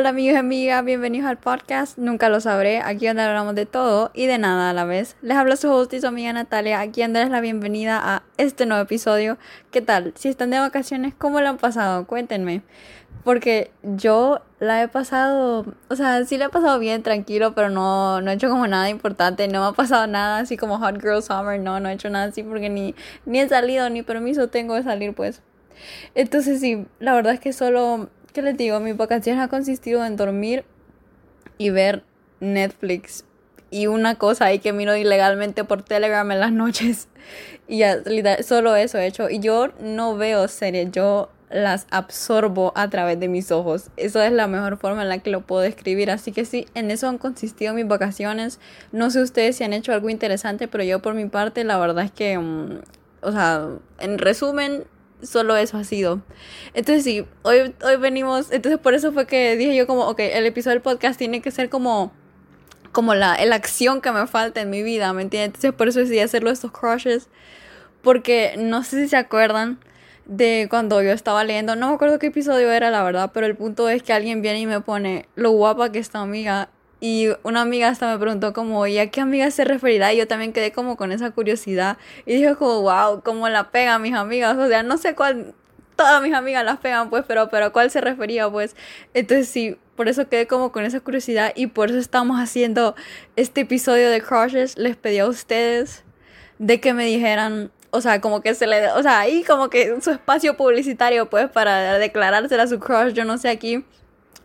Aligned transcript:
Hola 0.00 0.08
amigos 0.08 0.32
y 0.32 0.36
amigas, 0.38 0.82
bienvenidos 0.82 1.28
al 1.28 1.36
podcast 1.36 1.98
Nunca 1.98 2.30
lo 2.30 2.40
sabré, 2.40 2.80
aquí 2.80 3.06
donde 3.06 3.20
hablamos 3.20 3.54
de 3.54 3.66
todo 3.66 4.10
y 4.14 4.24
de 4.28 4.38
nada 4.38 4.70
a 4.70 4.72
la 4.72 4.86
vez. 4.86 5.14
Les 5.20 5.36
habla 5.36 5.56
su 5.56 5.70
host 5.70 5.92
y 5.92 6.00
su 6.00 6.06
amiga 6.06 6.32
Natalia, 6.32 6.80
aquí 6.80 7.02
donde 7.02 7.26
la 7.26 7.42
bienvenida 7.42 8.00
a 8.02 8.22
este 8.38 8.64
nuevo 8.64 8.82
episodio. 8.82 9.36
¿Qué 9.70 9.82
tal? 9.82 10.14
Si 10.16 10.30
están 10.30 10.48
de 10.48 10.58
vacaciones, 10.58 11.12
¿cómo 11.14 11.42
lo 11.42 11.50
han 11.50 11.58
pasado? 11.58 12.06
Cuéntenme. 12.06 12.62
Porque 13.24 13.72
yo 13.82 14.40
la 14.58 14.82
he 14.82 14.88
pasado, 14.88 15.66
o 15.90 15.96
sea, 15.96 16.24
sí 16.24 16.38
la 16.38 16.46
he 16.46 16.48
pasado 16.48 16.78
bien, 16.78 17.02
tranquilo, 17.02 17.54
pero 17.54 17.68
no, 17.68 18.22
no 18.22 18.30
he 18.30 18.34
hecho 18.34 18.48
como 18.48 18.66
nada 18.66 18.88
importante, 18.88 19.48
no 19.48 19.60
me 19.60 19.66
ha 19.66 19.72
pasado 19.72 20.06
nada 20.06 20.38
así 20.38 20.56
como 20.56 20.78
Hot 20.78 20.98
Girl 20.98 21.22
Summer, 21.22 21.60
no, 21.60 21.78
no 21.78 21.90
he 21.90 21.92
hecho 21.92 22.08
nada 22.08 22.24
así 22.24 22.42
porque 22.42 22.70
ni, 22.70 22.94
ni 23.26 23.40
he 23.40 23.48
salido, 23.50 23.90
ni 23.90 24.02
permiso 24.02 24.48
tengo 24.48 24.76
de 24.76 24.82
salir, 24.82 25.14
pues. 25.14 25.42
Entonces 26.14 26.60
sí, 26.60 26.86
la 27.00 27.14
verdad 27.14 27.34
es 27.34 27.40
que 27.40 27.52
solo 27.52 28.08
¿qué 28.32 28.42
les 28.42 28.56
digo? 28.56 28.80
Mi 28.80 28.92
vacaciones 28.92 29.42
ha 29.42 29.48
consistido 29.48 30.04
en 30.04 30.16
dormir 30.16 30.64
y 31.58 31.70
ver 31.70 32.04
Netflix. 32.40 33.24
Y 33.70 33.86
una 33.86 34.16
cosa 34.16 34.46
ahí 34.46 34.58
que 34.58 34.72
miro 34.72 34.96
ilegalmente 34.96 35.62
por 35.62 35.82
Telegram 35.82 36.30
en 36.30 36.40
las 36.40 36.52
noches. 36.52 37.08
Y 37.68 37.78
ya, 37.78 38.02
solo 38.42 38.74
eso 38.74 38.98
he 38.98 39.06
hecho. 39.06 39.30
Y 39.30 39.38
yo 39.38 39.68
no 39.80 40.16
veo 40.16 40.48
series, 40.48 40.90
yo 40.90 41.30
las 41.50 41.86
absorbo 41.90 42.72
a 42.74 42.90
través 42.90 43.20
de 43.20 43.28
mis 43.28 43.52
ojos. 43.52 43.90
Eso 43.96 44.20
es 44.22 44.32
la 44.32 44.48
mejor 44.48 44.76
forma 44.76 45.02
en 45.02 45.08
la 45.08 45.18
que 45.18 45.30
lo 45.30 45.42
puedo 45.42 45.62
describir. 45.62 46.10
Así 46.10 46.32
que 46.32 46.44
sí, 46.44 46.66
en 46.74 46.90
eso 46.90 47.06
han 47.06 47.18
consistido 47.18 47.72
mis 47.72 47.86
vacaciones. 47.86 48.58
No 48.90 49.10
sé 49.10 49.22
ustedes 49.22 49.56
si 49.56 49.62
han 49.62 49.72
hecho 49.72 49.92
algo 49.92 50.10
interesante, 50.10 50.66
pero 50.66 50.82
yo 50.82 51.00
por 51.00 51.14
mi 51.14 51.26
parte, 51.26 51.62
la 51.62 51.78
verdad 51.78 52.04
es 52.04 52.10
que, 52.10 52.36
mm, 52.36 52.80
o 53.22 53.30
sea, 53.30 53.68
en 54.00 54.18
resumen, 54.18 54.84
solo 55.22 55.56
eso 55.56 55.76
ha 55.76 55.84
sido. 55.84 56.20
Entonces 56.74 57.04
sí, 57.04 57.26
hoy, 57.42 57.74
hoy 57.82 57.96
venimos, 57.96 58.50
entonces 58.50 58.78
por 58.80 58.94
eso 58.94 59.12
fue 59.12 59.26
que 59.26 59.56
dije 59.56 59.74
yo 59.74 59.86
como, 59.86 60.08
ok, 60.08 60.20
el 60.20 60.46
episodio 60.46 60.74
del 60.74 60.82
podcast 60.82 61.18
tiene 61.18 61.40
que 61.40 61.50
ser 61.50 61.68
como, 61.68 62.12
como 62.92 63.14
la, 63.14 63.42
la 63.44 63.56
acción 63.56 64.00
que 64.00 64.10
me 64.12 64.26
falta 64.26 64.60
en 64.60 64.70
mi 64.70 64.82
vida, 64.82 65.12
¿me 65.12 65.22
entiendes? 65.22 65.48
Entonces 65.48 65.72
por 65.72 65.88
eso 65.88 66.00
decidí 66.00 66.20
hacerlo 66.20 66.50
estos 66.50 66.72
crushes, 66.72 67.28
porque 68.02 68.54
no 68.58 68.82
sé 68.82 69.02
si 69.02 69.08
se 69.08 69.16
acuerdan 69.16 69.78
de 70.26 70.68
cuando 70.70 71.02
yo 71.02 71.10
estaba 71.10 71.42
leyendo, 71.44 71.74
no 71.76 71.88
me 71.88 71.94
acuerdo 71.94 72.18
qué 72.18 72.28
episodio 72.28 72.70
era 72.70 72.90
la 72.90 73.02
verdad, 73.02 73.30
pero 73.34 73.46
el 73.46 73.56
punto 73.56 73.88
es 73.88 74.02
que 74.02 74.12
alguien 74.12 74.42
viene 74.42 74.60
y 74.60 74.66
me 74.66 74.80
pone 74.80 75.26
lo 75.34 75.50
guapa 75.50 75.90
que 75.90 75.98
está 75.98 76.20
amiga 76.20 76.68
y 77.00 77.28
una 77.42 77.62
amiga 77.62 77.88
hasta 77.88 78.12
me 78.12 78.18
preguntó 78.18 78.52
como, 78.52 78.86
¿y 78.86 78.98
a 78.98 79.10
qué 79.10 79.22
amiga 79.22 79.50
se 79.50 79.64
referirá? 79.64 80.12
Y 80.12 80.18
yo 80.18 80.28
también 80.28 80.52
quedé 80.52 80.70
como 80.70 80.96
con 80.96 81.12
esa 81.12 81.30
curiosidad. 81.30 81.96
Y 82.26 82.34
dije 82.34 82.54
como, 82.56 82.82
wow, 82.82 83.22
cómo 83.22 83.48
la 83.48 83.70
pegan 83.70 84.02
mis 84.02 84.14
amigas. 84.14 84.56
O 84.58 84.68
sea, 84.68 84.82
no 84.82 84.98
sé 84.98 85.14
cuál, 85.14 85.54
todas 85.96 86.22
mis 86.22 86.34
amigas 86.34 86.64
las 86.64 86.78
pegan, 86.78 87.08
pues, 87.08 87.24
pero, 87.26 87.48
pero 87.48 87.66
a 87.66 87.70
cuál 87.70 87.90
se 87.90 88.02
refería, 88.02 88.50
pues. 88.50 88.76
Entonces 89.14 89.48
sí, 89.48 89.78
por 89.96 90.08
eso 90.08 90.28
quedé 90.28 90.46
como 90.46 90.72
con 90.72 90.84
esa 90.84 91.00
curiosidad 91.00 91.52
y 91.54 91.68
por 91.68 91.88
eso 91.88 91.98
estamos 91.98 92.38
haciendo 92.38 92.94
este 93.36 93.62
episodio 93.62 94.10
de 94.10 94.20
Crushes. 94.20 94.76
Les 94.76 94.96
pedí 94.96 95.18
a 95.20 95.26
ustedes 95.26 96.04
de 96.58 96.80
que 96.80 96.92
me 96.92 97.06
dijeran, 97.06 97.70
o 97.90 98.02
sea, 98.02 98.20
como 98.20 98.42
que 98.42 98.54
se 98.54 98.66
le, 98.66 98.90
o 98.92 99.02
sea, 99.02 99.20
ahí 99.20 99.42
como 99.44 99.70
que 99.70 100.00
su 100.02 100.10
espacio 100.10 100.54
publicitario, 100.56 101.30
pues, 101.30 101.48
para 101.50 101.98
declarársela 101.98 102.64
a 102.64 102.66
su 102.66 102.78
crush, 102.78 103.14
yo 103.14 103.24
no 103.24 103.38
sé 103.38 103.48
aquí 103.48 103.84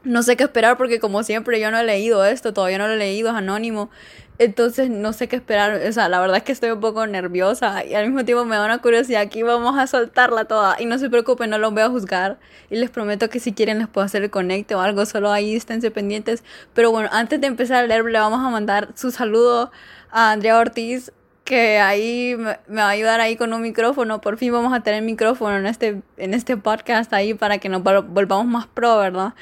no 0.05 0.23
sé 0.23 0.37
qué 0.37 0.43
esperar 0.43 0.77
porque 0.77 0.99
como 0.99 1.23
siempre 1.23 1.59
yo 1.59 1.71
no 1.71 1.79
he 1.79 1.83
leído 1.83 2.23
esto, 2.25 2.53
todavía 2.53 2.77
no 2.77 2.87
lo 2.87 2.93
he 2.93 2.97
leído, 2.97 3.29
es 3.29 3.35
anónimo. 3.35 3.89
Entonces 4.37 4.89
no 4.89 5.13
sé 5.13 5.29
qué 5.29 5.37
esperar, 5.37 5.81
o 5.87 5.91
sea, 5.93 6.09
la 6.09 6.19
verdad 6.19 6.37
es 6.37 6.43
que 6.43 6.51
estoy 6.51 6.71
un 6.71 6.81
poco 6.81 7.07
nerviosa 7.07 7.85
y 7.85 7.93
al 7.93 8.05
mismo 8.05 8.25
tiempo 8.25 8.43
me 8.43 8.57
da 8.57 8.65
una 8.65 8.79
curiosidad, 8.79 9.21
aquí 9.21 9.43
vamos 9.43 9.77
a 9.79 9.87
soltarla 9.87 10.43
toda 10.45 10.75
y 10.79 10.85
no 10.85 10.97
se 10.99 11.09
preocupen, 11.09 11.49
no 11.49 11.57
los 11.57 11.73
voy 11.73 11.83
a 11.83 11.89
juzgar 11.89 12.37
y 12.69 12.75
les 12.75 12.89
prometo 12.89 13.29
que 13.29 13.39
si 13.39 13.53
quieren 13.53 13.79
les 13.79 13.87
puedo 13.87 14.03
hacer 14.03 14.23
el 14.23 14.29
conecte 14.29 14.75
o 14.75 14.81
algo, 14.81 15.05
solo 15.05 15.31
ahí 15.31 15.55
esténse 15.55 15.89
pendientes. 15.89 16.43
Pero 16.73 16.91
bueno, 16.91 17.09
antes 17.13 17.39
de 17.39 17.47
empezar 17.47 17.83
a 17.83 17.87
leer 17.87 18.03
le 18.03 18.19
vamos 18.19 18.39
a 18.39 18.49
mandar 18.49 18.89
su 18.95 19.11
saludo 19.11 19.71
a 20.11 20.31
Andrea 20.31 20.57
Ortiz 20.57 21.11
que 21.45 21.79
ahí 21.79 22.35
me, 22.37 22.57
va 22.75 22.87
a 22.87 22.89
ayudar 22.89 23.21
ahí 23.21 23.37
con 23.37 23.53
un 23.53 23.61
micrófono, 23.61 24.19
por 24.19 24.37
fin 24.37 24.51
vamos 24.51 24.73
a 24.73 24.81
tener 24.81 25.03
micrófono 25.03 25.57
en 25.57 25.67
este, 25.67 26.01
en 26.17 26.33
este 26.33 26.57
podcast 26.57 27.13
ahí 27.13 27.35
para 27.35 27.59
que 27.59 27.69
nos 27.69 27.83
volvamos 27.83 28.47
más 28.47 28.67
pro, 28.67 28.97
¿verdad? 28.97 29.33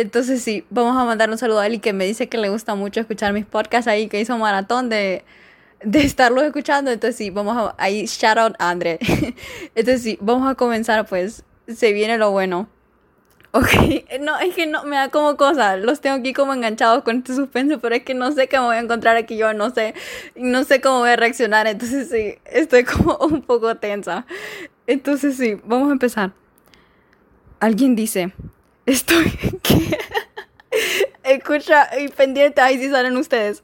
Entonces 0.00 0.42
sí, 0.42 0.64
vamos 0.70 0.96
a 0.96 1.04
mandar 1.04 1.28
un 1.30 1.36
saludo 1.36 1.60
a 1.60 1.68
y 1.68 1.78
que 1.78 1.92
me 1.92 2.06
dice 2.06 2.28
que 2.28 2.38
le 2.38 2.48
gusta 2.48 2.74
mucho 2.74 3.00
escuchar 3.00 3.32
mis 3.34 3.44
podcasts 3.44 3.86
ahí, 3.86 4.08
que 4.08 4.18
hizo 4.20 4.36
maratón 4.38 4.88
de, 4.88 5.24
de 5.84 6.00
estarlos 6.00 6.44
escuchando. 6.44 6.90
Entonces 6.90 7.16
sí, 7.16 7.28
vamos 7.28 7.56
a, 7.56 7.74
ahí, 7.78 8.06
shout 8.06 8.38
out 8.38 8.54
a 8.58 8.70
André. 8.70 8.98
Entonces 9.74 10.02
sí, 10.02 10.18
vamos 10.20 10.50
a 10.50 10.54
comenzar 10.54 11.06
pues, 11.06 11.44
se 11.68 11.92
viene 11.92 12.16
lo 12.16 12.30
bueno. 12.30 12.68
Ok, 13.52 13.68
no, 14.20 14.38
es 14.38 14.54
que 14.54 14.66
no, 14.66 14.84
me 14.84 14.96
da 14.96 15.10
como 15.10 15.36
cosa, 15.36 15.76
los 15.76 16.00
tengo 16.00 16.16
aquí 16.16 16.32
como 16.32 16.54
enganchados 16.54 17.02
con 17.02 17.18
este 17.18 17.34
suspenso, 17.34 17.78
pero 17.80 17.96
es 17.96 18.04
que 18.04 18.14
no 18.14 18.32
sé 18.32 18.48
qué 18.48 18.58
me 18.58 18.66
voy 18.66 18.76
a 18.76 18.80
encontrar 18.80 19.16
aquí 19.16 19.36
yo, 19.36 19.52
no 19.54 19.70
sé, 19.70 19.94
no 20.36 20.64
sé 20.64 20.80
cómo 20.80 21.00
voy 21.00 21.10
a 21.10 21.16
reaccionar, 21.16 21.66
entonces 21.66 22.08
sí, 22.08 22.38
estoy 22.46 22.84
como 22.84 23.16
un 23.20 23.42
poco 23.42 23.76
tensa. 23.76 24.24
Entonces 24.86 25.36
sí, 25.36 25.56
vamos 25.64 25.90
a 25.90 25.92
empezar. 25.92 26.32
Alguien 27.60 27.94
dice, 27.96 28.32
Estoy. 28.90 29.32
Escucha 31.22 31.88
y 31.96 32.08
pendiente, 32.08 32.60
ahí 32.60 32.76
sí 32.76 32.90
salen 32.90 33.16
ustedes. 33.16 33.62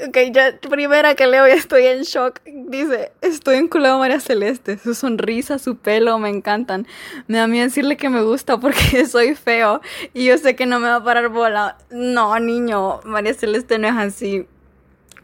Ok, 0.00 0.16
ya 0.32 0.58
primera 0.70 1.14
que 1.14 1.26
leo 1.26 1.46
ya 1.46 1.52
estoy 1.52 1.84
en 1.84 2.00
shock. 2.00 2.40
Dice, 2.46 3.12
estoy 3.20 3.56
en 3.56 3.68
culeo 3.68 3.98
María 3.98 4.20
Celeste. 4.20 4.78
Su 4.78 4.94
sonrisa, 4.94 5.58
su 5.58 5.76
pelo, 5.76 6.18
me 6.18 6.30
encantan. 6.30 6.86
Me 7.26 7.36
da 7.36 7.46
miedo 7.46 7.66
decirle 7.66 7.98
que 7.98 8.08
me 8.08 8.22
gusta 8.22 8.58
porque 8.58 9.04
soy 9.10 9.34
feo 9.34 9.82
y 10.14 10.24
yo 10.24 10.38
sé 10.38 10.56
que 10.56 10.64
no 10.64 10.80
me 10.80 10.88
va 10.88 10.96
a 10.96 11.04
parar 11.04 11.28
bola. 11.28 11.76
No, 11.90 12.38
niño, 12.38 13.00
María 13.04 13.34
Celeste 13.34 13.78
no 13.78 13.88
es 13.88 13.96
así. 13.96 14.46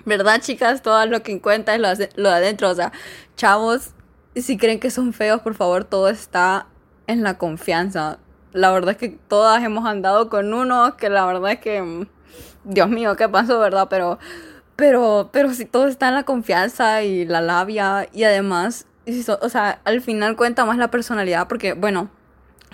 ¿Verdad, 0.05 0.43
chicas? 0.43 0.83
Todo 0.83 1.07
lo 1.07 1.23
que 1.23 1.33
encuentra 1.33 1.77
es 1.77 1.81
lo, 1.81 1.89
lo 2.17 2.29
de 2.29 2.37
adentro. 2.37 2.69
O 2.69 2.75
sea, 2.75 2.93
chavos, 3.37 3.93
si 4.37 4.59
creen 4.59 4.81
que 4.81 4.91
son 4.91 5.15
feos, 5.15 5.41
por 5.41 5.55
favor, 5.55 5.85
todo 5.85 6.11
está 6.11 6.67
en 7.07 7.23
la 7.23 7.39
confianza 7.39 8.19
la 8.55 8.71
verdad 8.71 8.93
es 8.93 8.97
que 8.97 9.19
todas 9.29 9.63
hemos 9.63 9.85
andado 9.85 10.31
con 10.31 10.55
uno 10.55 10.97
que 10.97 11.11
la 11.11 11.27
verdad 11.27 11.53
es 11.53 11.59
que, 11.59 11.83
mm, 11.83 12.07
Dios 12.65 12.89
mío, 12.89 13.17
¿qué 13.17 13.29
pasó, 13.29 13.59
verdad? 13.59 13.89
Pero, 13.91 14.19
pero, 14.77 15.29
pero 15.33 15.53
si 15.53 15.65
todo 15.67 15.89
está 15.89 16.09
en 16.09 16.15
la 16.15 16.23
confianza 16.23 17.03
y 17.03 17.27
la 17.27 17.41
labia 17.41 18.09
y 18.13 18.23
además, 18.23 18.87
o 19.41 19.49
sea, 19.49 19.81
al 19.85 20.01
final 20.01 20.37
cuenta 20.37 20.65
más 20.65 20.79
la 20.79 20.89
personalidad 20.89 21.49
porque, 21.49 21.75
bueno, 21.75 22.09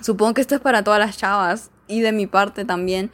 supongo 0.02 0.34
que 0.34 0.42
esto 0.42 0.54
es 0.54 0.60
para 0.60 0.84
todas 0.84 1.00
las 1.00 1.16
chavas 1.16 1.70
y 1.88 2.02
de 2.02 2.12
mi 2.12 2.26
parte 2.26 2.64
también. 2.64 3.10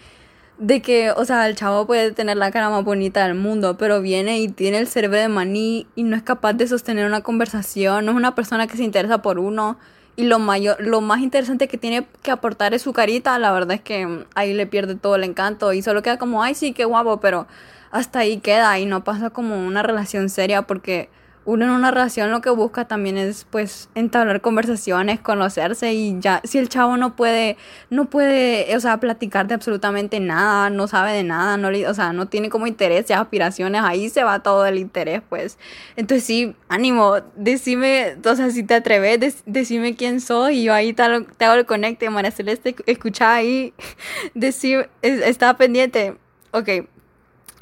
De 0.59 0.83
que, 0.83 1.13
o 1.13 1.25
sea, 1.25 1.49
el 1.49 1.55
chavo 1.55 1.87
puede 1.87 2.13
tener 2.13 2.37
la 2.37 2.51
cara 2.51 2.71
más 2.71 2.83
bonita 2.83 3.25
del 3.27 3.35
mundo, 3.35 3.77
pero 3.77 4.01
viene 4.01 4.41
y 4.41 4.49
tiene 4.49 4.79
el 4.79 4.89
cerebro 4.89 5.19
de 5.19 5.29
maní 5.29 5.87
y 5.95 6.03
no 6.03 6.17
es 6.17 6.23
capaz 6.23 6.55
de 6.55 6.67
sostener 6.67 7.07
una 7.07 7.21
conversación, 7.21 8.07
no 8.07 8.13
es 8.13 8.17
una 8.17 8.35
persona 8.35 8.67
que 8.67 8.77
se 8.77 8.83
interesa 8.83 9.23
por 9.23 9.39
uno 9.39 9.79
y 10.17 10.25
lo 10.25 10.39
mayor, 10.39 10.77
lo 10.81 11.01
más 11.03 11.21
interesante 11.21 11.69
que 11.69 11.79
tiene 11.79 12.07
que 12.23 12.31
aportar 12.31 12.75
es 12.75 12.83
su 12.83 12.93
carita, 12.93 13.39
la 13.39 13.53
verdad 13.53 13.77
es 13.77 13.83
que 13.83 14.07
mm, 14.07 14.25
ahí 14.35 14.55
le 14.55 14.67
pierde 14.67 14.95
todo 14.97 15.17
el 15.17 15.25
encanto 15.25 15.73
y 15.73 15.83
solo 15.83 16.03
queda 16.03 16.19
como, 16.19 16.43
ay 16.43 16.55
sí, 16.55 16.73
qué 16.73 16.85
guapo, 16.87 17.21
pero 17.21 17.47
hasta 17.91 18.21
ahí 18.21 18.39
queda 18.39 18.79
y 18.79 18.87
no 18.87 19.05
pasa 19.05 19.31
como 19.31 19.65
una 19.67 19.83
relación 19.83 20.29
seria 20.31 20.63
porque 20.63 21.11
uno 21.47 21.65
en 21.65 21.71
una 21.71 21.91
relación 21.91 22.31
lo 22.31 22.41
que 22.41 22.51
busca 22.51 22.87
también 22.87 23.17
es 23.17 23.47
pues 23.49 23.89
entablar 23.95 24.41
conversaciones, 24.41 25.21
conocerse 25.21 25.95
y 25.95 26.17
ya 26.21 26.41
si 26.45 26.59
el 26.59 26.69
chavo 26.69 26.97
no 26.97 27.17
puede 27.17 27.57
no 27.89 28.07
puede, 28.11 28.75
o 28.77 28.81
sea, 28.81 28.99
platicar 28.99 29.47
de 29.47 29.55
absolutamente 29.55 30.21
nada, 30.21 30.71
no 30.71 30.89
sabe 30.89 31.13
de 31.13 31.23
nada, 31.23 31.57
no 31.57 31.69
o 31.69 31.95
sea, 31.95 32.13
no 32.13 32.27
tiene 32.27 32.51
como 32.51 32.67
intereses, 32.67 33.17
aspiraciones, 33.17 33.83
ahí 33.85 34.09
se 34.11 34.25
va 34.25 34.43
todo 34.43 34.67
el 34.67 34.79
interés, 34.79 35.23
pues. 35.29 35.59
Entonces 35.97 36.25
sí, 36.25 36.57
ánimo, 36.69 37.17
decime, 37.37 38.17
o 38.25 38.35
sea, 38.37 38.51
si 38.51 38.63
te 38.63 38.75
atreves, 38.75 39.43
decime 39.47 39.95
quién 39.97 40.21
soy 40.21 40.59
y 40.59 40.65
yo 40.65 40.75
ahí 40.75 40.93
te, 40.93 41.05
te 41.37 41.45
hago 41.45 41.55
el 41.55 41.67
conecte, 41.67 42.11
María 42.11 42.31
Celeste, 42.31 42.75
escucha 42.87 43.35
ahí, 43.35 43.73
decir, 44.35 44.89
está 45.03 45.57
pendiente. 45.57 46.17
Ok, 46.53 46.69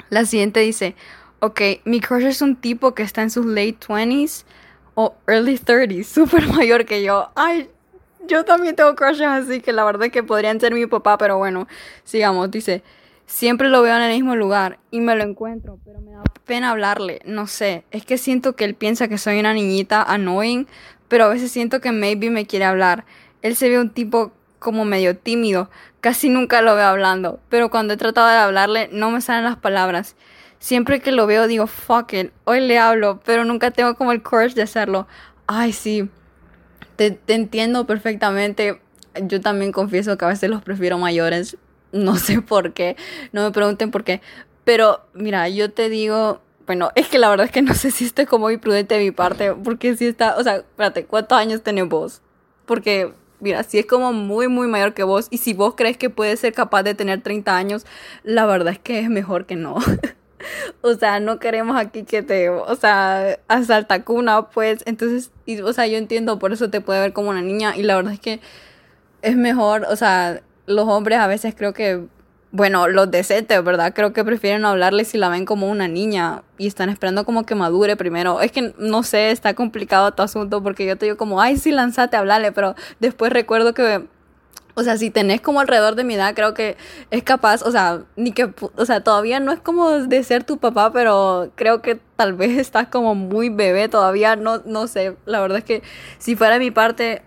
la 0.09 0.25
siguiente 0.25 0.59
dice, 0.61 0.95
Ok, 1.45 1.61
mi 1.83 1.99
crush 1.99 2.23
es 2.23 2.41
un 2.41 2.55
tipo 2.55 2.95
que 2.95 3.03
está 3.03 3.21
en 3.21 3.29
sus 3.29 3.45
late 3.45 3.77
20s 3.77 4.45
o 4.95 5.13
early 5.27 5.59
30s, 5.59 6.03
súper 6.11 6.47
mayor 6.47 6.85
que 6.85 7.03
yo. 7.03 7.29
Ay, 7.35 7.69
yo 8.27 8.45
también 8.45 8.75
tengo 8.75 8.95
crushes 8.95 9.27
así 9.27 9.61
que 9.61 9.71
la 9.71 9.83
verdad 9.83 10.07
es 10.07 10.11
que 10.11 10.23
podrían 10.23 10.59
ser 10.59 10.73
mi 10.73 10.87
papá, 10.87 11.19
pero 11.19 11.37
bueno, 11.37 11.67
sigamos. 12.03 12.49
Dice, 12.49 12.81
siempre 13.27 13.69
lo 13.69 13.83
veo 13.83 13.95
en 13.95 14.01
el 14.01 14.13
mismo 14.13 14.35
lugar 14.35 14.79
y 14.89 15.01
me 15.01 15.15
lo 15.15 15.23
encuentro, 15.23 15.77
pero 15.85 16.01
me 16.01 16.13
da 16.13 16.23
pena 16.45 16.71
hablarle. 16.71 17.21
No 17.25 17.45
sé, 17.45 17.83
es 17.91 18.03
que 18.07 18.17
siento 18.17 18.55
que 18.55 18.65
él 18.65 18.73
piensa 18.73 19.07
que 19.07 19.19
soy 19.19 19.39
una 19.39 19.53
niñita 19.53 20.01
annoying, 20.01 20.65
pero 21.09 21.25
a 21.25 21.29
veces 21.29 21.51
siento 21.51 21.79
que 21.79 21.91
maybe 21.91 22.31
me 22.31 22.47
quiere 22.47 22.65
hablar. 22.65 23.05
Él 23.43 23.55
se 23.55 23.69
ve 23.69 23.79
un 23.79 23.91
tipo 23.91 24.31
como 24.57 24.83
medio 24.83 25.15
tímido, 25.15 25.69
casi 26.01 26.27
nunca 26.27 26.63
lo 26.63 26.73
veo 26.73 26.87
hablando, 26.87 27.39
pero 27.49 27.69
cuando 27.69 27.93
he 27.93 27.97
tratado 27.97 28.29
de 28.29 28.37
hablarle 28.37 28.89
no 28.91 29.11
me 29.11 29.21
salen 29.21 29.43
las 29.43 29.57
palabras. 29.57 30.15
Siempre 30.59 30.99
que 30.99 31.11
lo 31.11 31.27
veo 31.27 31.47
digo, 31.47 31.67
fuck 31.67 32.13
it, 32.13 32.31
hoy 32.43 32.61
le 32.61 32.79
hablo, 32.79 33.19
pero 33.23 33.45
nunca 33.45 33.71
tengo 33.71 33.95
como 33.95 34.11
el 34.11 34.23
courage 34.23 34.55
de 34.55 34.63
hacerlo. 34.63 35.07
Ay, 35.47 35.73
sí, 35.73 36.09
te, 36.95 37.19
entiendo 37.27 37.85
perfectamente. 37.85 38.81
Yo 39.21 39.41
también 39.41 39.71
confieso 39.71 40.17
que 40.17 40.25
a 40.25 40.29
veces 40.29 40.49
los 40.49 40.63
prefiero 40.63 40.97
mayores. 40.97 41.57
no 41.95 42.17
sé 42.17 42.41
por 42.41 42.73
qué, 42.73 42.95
no 43.31 43.43
me 43.43 43.51
pregunten 43.51 43.91
por 43.91 44.03
qué, 44.03 44.21
pero 44.63 45.01
mira, 45.13 45.47
yo 45.49 45.71
te 45.71 45.89
digo, 45.89 46.41
bueno, 46.65 46.91
es 46.95 47.07
que 47.07 47.19
la 47.19 47.29
verdad 47.29 47.45
es 47.45 47.51
que 47.51 47.61
no 47.61 47.73
sé 47.73 47.91
si 47.91 48.05
esto 48.05 48.21
es 48.21 48.27
como 48.27 48.45
muy 48.45 48.57
prudente 48.57 48.95
de 48.95 49.03
mi 49.03 49.11
parte, 49.11 49.53
porque 49.53 49.95
si 49.95 50.07
está, 50.07 50.37
o 50.37 50.43
sea, 50.43 50.57
espérate, 50.57 51.05
¿cuántos 51.05 51.37
años 51.37 51.63
tenés 51.63 51.87
vos? 51.87 52.21
Porque, 52.65 53.13
mira, 53.39 53.63
si 53.63 53.79
es 53.79 53.85
como 53.85 54.13
muy, 54.13 54.47
muy 54.47 54.67
mayor 54.67 54.93
que 54.93 55.03
vos, 55.03 55.27
y 55.29 55.37
si 55.37 55.53
vos 55.53 55.75
crees 55.77 55.97
que 55.97 56.09
puede 56.09 56.35
ser 56.37 56.53
capaz 56.53 56.83
de 56.83 56.95
tener 56.95 57.21
30 57.21 57.55
años, 57.55 57.85
la 58.23 58.45
verdad 58.45 58.73
es 58.73 58.79
que 58.79 58.99
es 58.99 59.09
mejor 59.09 59.45
que 59.45 59.55
no. 59.55 59.77
o 60.81 60.93
sea, 60.93 61.19
no 61.19 61.39
queremos 61.39 61.77
aquí 61.77 62.03
que 62.03 62.23
te, 62.23 62.49
o 62.49 62.75
sea, 62.75 63.39
asalta 63.47 64.03
cuna, 64.03 64.49
pues, 64.49 64.83
entonces, 64.85 65.31
o 65.63 65.73
sea, 65.73 65.87
yo 65.87 65.97
entiendo, 65.97 66.39
por 66.39 66.53
eso 66.53 66.69
te 66.69 66.81
puede 66.81 66.99
ver 67.01 67.13
como 67.13 67.29
una 67.29 67.41
niña, 67.41 67.75
y 67.75 67.83
la 67.83 67.95
verdad 67.95 68.13
es 68.13 68.19
que 68.19 68.39
es 69.21 69.35
mejor, 69.35 69.85
o 69.89 69.95
sea, 69.95 70.41
los 70.65 70.87
hombres 70.87 71.19
a 71.19 71.27
veces 71.27 71.55
creo 71.55 71.73
que 71.73 72.03
bueno, 72.55 72.87
los 72.87 73.11
decentes, 73.11 73.61
¿verdad? 73.65 73.93
Creo 73.93 74.13
que 74.13 74.23
prefieren 74.23 74.63
hablarle 74.63 75.03
si 75.03 75.17
la 75.17 75.27
ven 75.27 75.43
como 75.43 75.69
una 75.69 75.89
niña 75.89 76.43
y 76.57 76.67
están 76.67 76.87
esperando 76.87 77.25
como 77.25 77.45
que 77.45 77.53
madure 77.53 77.97
primero. 77.97 78.39
Es 78.39 78.53
que 78.53 78.73
no 78.77 79.03
sé, 79.03 79.31
está 79.31 79.55
complicado 79.55 80.13
tu 80.13 80.23
asunto 80.23 80.63
porque 80.63 80.85
yo 80.85 80.95
te 80.97 81.05
digo 81.05 81.17
como, 81.17 81.41
ay, 81.41 81.57
sí, 81.57 81.71
lanzate 81.71 82.15
a 82.15 82.21
hablarle, 82.21 82.53
pero 82.53 82.75
después 83.01 83.33
recuerdo 83.33 83.73
que, 83.73 84.07
o 84.75 84.83
sea, 84.83 84.97
si 84.97 85.09
tenés 85.09 85.41
como 85.41 85.61
alrededor 85.61 85.95
de 85.95 86.03
mi 86.03 86.15
edad, 86.15 86.35
creo 86.35 86.53
que 86.53 86.75
es 87.09 87.23
capaz, 87.23 87.61
o 87.63 87.71
sea, 87.71 88.03
ni 88.17 88.33
que, 88.33 88.53
o 88.75 88.85
sea, 88.85 89.01
todavía 89.01 89.39
no 89.39 89.51
es 89.53 89.59
como 89.59 89.89
de 89.91 90.23
ser 90.23 90.43
tu 90.43 90.57
papá, 90.57 90.91
pero 90.91 91.51
creo 91.55 91.81
que 91.81 91.99
tal 92.15 92.33
vez 92.33 92.57
estás 92.59 92.87
como 92.87 93.15
muy 93.15 93.49
bebé 93.49 93.89
todavía, 93.89 94.35
no, 94.35 94.61
no 94.65 94.87
sé, 94.87 95.15
la 95.25 95.39
verdad 95.39 95.59
es 95.59 95.63
que 95.63 95.81
si 96.19 96.35
fuera 96.35 96.59
mi 96.59 96.71
parte, 96.71 97.21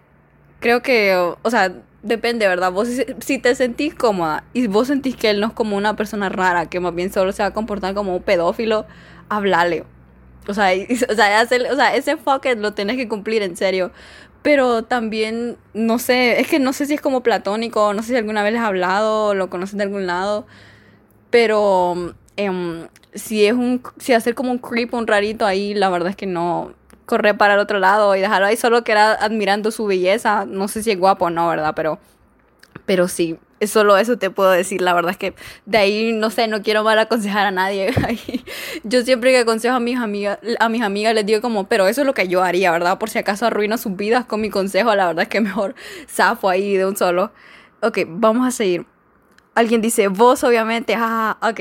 creo 0.60 0.82
que, 0.82 1.14
o 1.42 1.50
sea, 1.50 1.72
depende, 2.02 2.46
¿verdad? 2.46 2.70
Vos 2.72 2.88
si, 3.20 3.38
te 3.38 3.54
sentís 3.54 3.94
cómoda 3.94 4.44
y 4.52 4.66
vos 4.66 4.88
sentís 4.88 5.16
que 5.16 5.30
él 5.30 5.40
no 5.40 5.48
es 5.48 5.52
como 5.52 5.76
una 5.76 5.96
persona 5.96 6.28
rara, 6.28 6.66
que 6.66 6.80
más 6.80 6.94
bien 6.94 7.12
solo 7.12 7.32
se 7.32 7.42
va 7.42 7.48
a 7.48 7.52
comportar 7.52 7.94
como 7.94 8.16
un 8.16 8.22
pedófilo, 8.22 8.86
hablale. 9.28 9.84
O 10.46 10.54
sea, 10.54 10.70
o 11.10 11.14
sea, 11.14 11.42
o 11.42 11.76
sea 11.76 11.96
ese 11.96 12.16
fuck 12.16 12.44
lo 12.56 12.72
tienes 12.74 12.96
que 12.96 13.08
cumplir 13.08 13.42
en 13.42 13.56
serio. 13.56 13.92
Pero 14.42 14.84
también, 14.84 15.56
no 15.74 15.98
sé, 15.98 16.40
es 16.40 16.48
que 16.48 16.58
no 16.58 16.72
sé 16.72 16.86
si 16.86 16.94
es 16.94 17.00
como 17.00 17.22
platónico, 17.22 17.92
no 17.92 18.02
sé 18.02 18.10
si 18.10 18.16
alguna 18.16 18.42
vez 18.42 18.52
les 18.52 18.62
has 18.62 18.68
hablado, 18.68 19.34
lo 19.34 19.50
conocen 19.50 19.78
de 19.78 19.84
algún 19.84 20.06
lado. 20.06 20.46
Pero 21.30 22.14
em, 22.36 22.88
si 23.14 23.46
es 23.46 23.52
un, 23.54 23.82
si 23.98 24.12
hacer 24.12 24.34
como 24.34 24.52
un 24.52 24.58
creep, 24.58 24.94
un 24.94 25.06
rarito 25.06 25.46
ahí, 25.46 25.74
la 25.74 25.90
verdad 25.90 26.10
es 26.10 26.16
que 26.16 26.26
no, 26.26 26.72
correr 27.08 27.36
para 27.36 27.54
el 27.54 27.60
otro 27.60 27.80
lado 27.80 28.14
y 28.14 28.20
dejarlo 28.20 28.46
ahí 28.46 28.56
solo 28.56 28.84
que 28.84 28.92
era 28.92 29.12
admirando 29.12 29.70
su 29.72 29.86
belleza. 29.86 30.44
No 30.46 30.68
sé 30.68 30.82
si 30.82 30.92
es 30.92 30.98
guapo 30.98 31.26
o 31.26 31.30
no, 31.30 31.48
¿verdad? 31.48 31.72
Pero, 31.74 31.98
pero 32.86 33.08
sí, 33.08 33.38
solo 33.66 33.96
eso 33.96 34.18
te 34.18 34.30
puedo 34.30 34.50
decir. 34.50 34.80
La 34.80 34.94
verdad 34.94 35.10
es 35.10 35.16
que 35.16 35.34
de 35.66 35.78
ahí, 35.78 36.12
no 36.12 36.30
sé, 36.30 36.46
no 36.48 36.62
quiero 36.62 36.84
mal 36.84 36.98
aconsejar 36.98 37.46
a 37.46 37.50
nadie. 37.50 37.92
yo 38.84 39.02
siempre 39.02 39.32
que 39.32 39.38
aconsejo 39.38 39.74
a 39.74 39.80
mis 39.80 39.98
amigas, 39.98 40.38
a 40.60 40.68
mis 40.68 40.82
amigas 40.82 41.14
les 41.14 41.26
digo 41.26 41.40
como, 41.40 41.68
pero 41.68 41.86
eso 41.88 42.02
es 42.02 42.06
lo 42.06 42.14
que 42.14 42.28
yo 42.28 42.42
haría, 42.42 42.70
¿verdad? 42.70 42.98
Por 42.98 43.10
si 43.10 43.18
acaso 43.18 43.46
arruino 43.46 43.78
sus 43.78 43.96
vidas 43.96 44.24
con 44.24 44.40
mi 44.40 44.50
consejo, 44.50 44.94
la 44.94 45.08
verdad 45.08 45.22
es 45.22 45.28
que 45.28 45.40
mejor 45.40 45.74
zafo 46.08 46.48
ahí 46.48 46.76
de 46.76 46.86
un 46.86 46.96
solo. 46.96 47.32
Ok, 47.80 47.98
vamos 48.08 48.46
a 48.46 48.50
seguir. 48.50 48.86
Alguien 49.54 49.80
dice, 49.80 50.08
vos 50.08 50.44
obviamente, 50.44 50.96
jaja, 50.96 51.38
ok, 51.42 51.60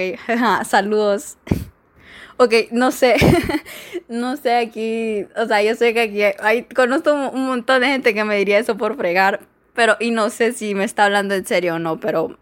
saludos. 0.66 1.38
Ok, 2.40 2.54
no 2.70 2.92
sé, 2.92 3.16
no 4.10 4.38
sé 4.38 4.58
aquí, 4.58 5.26
o 5.36 5.48
sea, 5.48 5.64
yo 5.64 5.74
sé 5.74 5.96
que 5.96 6.02
aquí 6.02 6.22
hay, 6.40 6.66
conozco 6.66 7.12
un 7.12 7.48
montón 7.48 7.82
de 7.82 7.88
gente 7.88 8.14
que 8.14 8.24
me 8.24 8.38
diría 8.38 8.60
eso 8.60 8.78
por 8.78 8.96
fregar, 8.96 9.40
pero, 9.78 9.96
y 10.00 10.10
no 10.10 10.32
sé 10.32 10.54
si 10.54 10.74
me 10.74 10.86
está 10.86 11.06
hablando 11.06 11.36
en 11.36 11.46
serio 11.46 11.76
o 11.76 11.80
no, 11.80 12.00
pero 12.00 12.36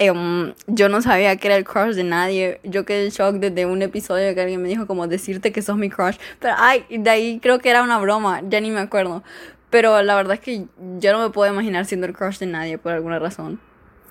em, 0.00 0.54
yo 0.66 0.88
no 0.88 1.00
sabía 1.00 1.36
que 1.36 1.46
era 1.46 1.56
el 1.56 1.64
crush 1.64 1.94
de 1.94 2.02
nadie. 2.02 2.58
Yo 2.64 2.84
quedé 2.84 3.04
en 3.04 3.10
shock 3.10 3.36
desde 3.36 3.64
un 3.64 3.80
episodio 3.80 4.34
que 4.34 4.40
alguien 4.40 4.60
me 4.60 4.68
dijo 4.68 4.88
como 4.88 5.06
decirte 5.06 5.52
que 5.52 5.62
sos 5.62 5.76
mi 5.76 5.88
crush. 5.88 6.16
Pero 6.40 6.54
ay, 6.58 6.84
de 6.90 7.08
ahí 7.08 7.38
creo 7.40 7.60
que 7.60 7.70
era 7.70 7.84
una 7.84 8.00
broma, 8.00 8.42
ya 8.48 8.60
ni 8.60 8.72
me 8.72 8.80
acuerdo. 8.80 9.22
Pero 9.70 10.02
la 10.02 10.16
verdad 10.16 10.34
es 10.34 10.40
que 10.40 10.64
yo 10.98 11.12
no 11.12 11.20
me 11.20 11.30
puedo 11.30 11.52
imaginar 11.52 11.86
siendo 11.86 12.08
el 12.08 12.12
crush 12.12 12.38
de 12.38 12.46
nadie 12.46 12.76
por 12.76 12.90
alguna 12.90 13.20
razón. 13.20 13.60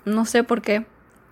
No 0.06 0.24
sé 0.24 0.42
por 0.42 0.62
qué 0.62 0.86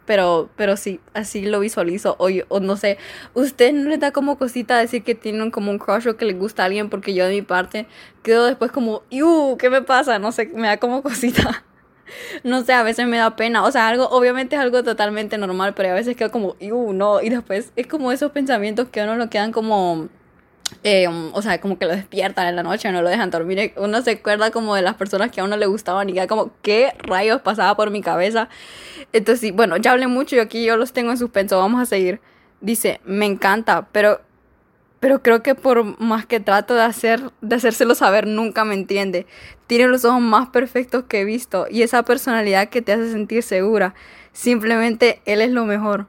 pero, 0.08 0.48
pero 0.56 0.78
sí, 0.78 1.00
así 1.12 1.42
lo 1.42 1.60
visualizo. 1.60 2.16
O, 2.18 2.28
o 2.48 2.60
no 2.60 2.76
sé, 2.78 2.96
¿usted 3.34 3.74
no 3.74 3.90
le 3.90 3.98
da 3.98 4.10
como 4.10 4.38
cosita 4.38 4.78
decir 4.78 5.04
que 5.04 5.14
tienen 5.14 5.50
como 5.50 5.70
un 5.70 5.78
crush 5.78 6.08
o 6.08 6.16
que 6.16 6.24
le 6.24 6.32
gusta 6.32 6.62
a 6.62 6.66
alguien? 6.66 6.88
Porque 6.88 7.12
yo 7.12 7.26
de 7.26 7.34
mi 7.34 7.42
parte 7.42 7.86
quedo 8.22 8.46
después 8.46 8.72
como, 8.72 9.02
¡Yu! 9.10 9.58
¿Qué 9.58 9.68
me 9.68 9.82
pasa? 9.82 10.18
No 10.18 10.32
sé, 10.32 10.46
me 10.54 10.66
da 10.66 10.78
como 10.78 11.02
cosita. 11.04 11.62
No 12.42 12.62
sé, 12.62 12.72
a 12.72 12.82
veces 12.82 13.06
me 13.06 13.18
da 13.18 13.36
pena. 13.36 13.64
O 13.64 13.70
sea, 13.70 13.86
algo, 13.86 14.08
obviamente 14.08 14.56
es 14.56 14.62
algo 14.62 14.82
totalmente 14.82 15.36
normal, 15.36 15.74
pero 15.74 15.90
a 15.90 15.94
veces 15.94 16.16
quedo 16.16 16.30
como, 16.30 16.56
¡Yu! 16.58 16.94
No. 16.94 17.20
Y 17.20 17.28
después 17.28 17.72
es 17.76 17.86
como 17.86 18.10
esos 18.10 18.32
pensamientos 18.32 18.88
que 18.88 19.02
a 19.02 19.04
uno 19.04 19.16
lo 19.16 19.28
quedan 19.28 19.52
como 19.52 20.08
eh, 20.84 21.08
o 21.08 21.42
sea, 21.42 21.60
como 21.60 21.78
que 21.78 21.86
lo 21.86 21.92
despiertan 21.92 22.46
en 22.46 22.56
la 22.56 22.62
noche, 22.62 22.90
no 22.92 23.02
lo 23.02 23.08
dejan 23.08 23.30
dormir. 23.30 23.72
Uno 23.76 24.02
se 24.02 24.12
acuerda 24.12 24.50
como 24.50 24.74
de 24.74 24.82
las 24.82 24.94
personas 24.94 25.30
que 25.30 25.40
a 25.40 25.44
uno 25.44 25.56
le 25.56 25.66
gustaban 25.66 26.08
y 26.08 26.12
queda 26.12 26.26
como, 26.26 26.52
¿qué 26.62 26.92
rayos 26.98 27.40
pasaba 27.42 27.76
por 27.76 27.90
mi 27.90 28.02
cabeza? 28.02 28.48
Entonces, 29.12 29.52
bueno, 29.54 29.76
ya 29.76 29.92
hablé 29.92 30.06
mucho 30.06 30.36
y 30.36 30.38
aquí 30.38 30.64
yo 30.64 30.76
los 30.76 30.92
tengo 30.92 31.10
en 31.10 31.18
suspenso. 31.18 31.58
Vamos 31.58 31.80
a 31.80 31.86
seguir. 31.86 32.20
Dice, 32.60 33.00
me 33.04 33.26
encanta, 33.26 33.88
pero, 33.92 34.20
pero 35.00 35.22
creo 35.22 35.42
que 35.42 35.54
por 35.54 36.00
más 36.00 36.26
que 36.26 36.40
trato 36.40 36.74
de, 36.74 36.82
hacer, 36.82 37.30
de 37.40 37.56
hacérselo 37.56 37.94
saber, 37.94 38.26
nunca 38.26 38.64
me 38.64 38.74
entiende. 38.74 39.26
Tiene 39.66 39.88
los 39.88 40.04
ojos 40.04 40.20
más 40.20 40.48
perfectos 40.48 41.04
que 41.08 41.20
he 41.20 41.24
visto 41.24 41.66
y 41.70 41.82
esa 41.82 42.02
personalidad 42.02 42.68
que 42.68 42.82
te 42.82 42.92
hace 42.92 43.10
sentir 43.10 43.42
segura. 43.42 43.94
Simplemente 44.32 45.20
él 45.24 45.40
es 45.40 45.50
lo 45.50 45.64
mejor. 45.64 46.06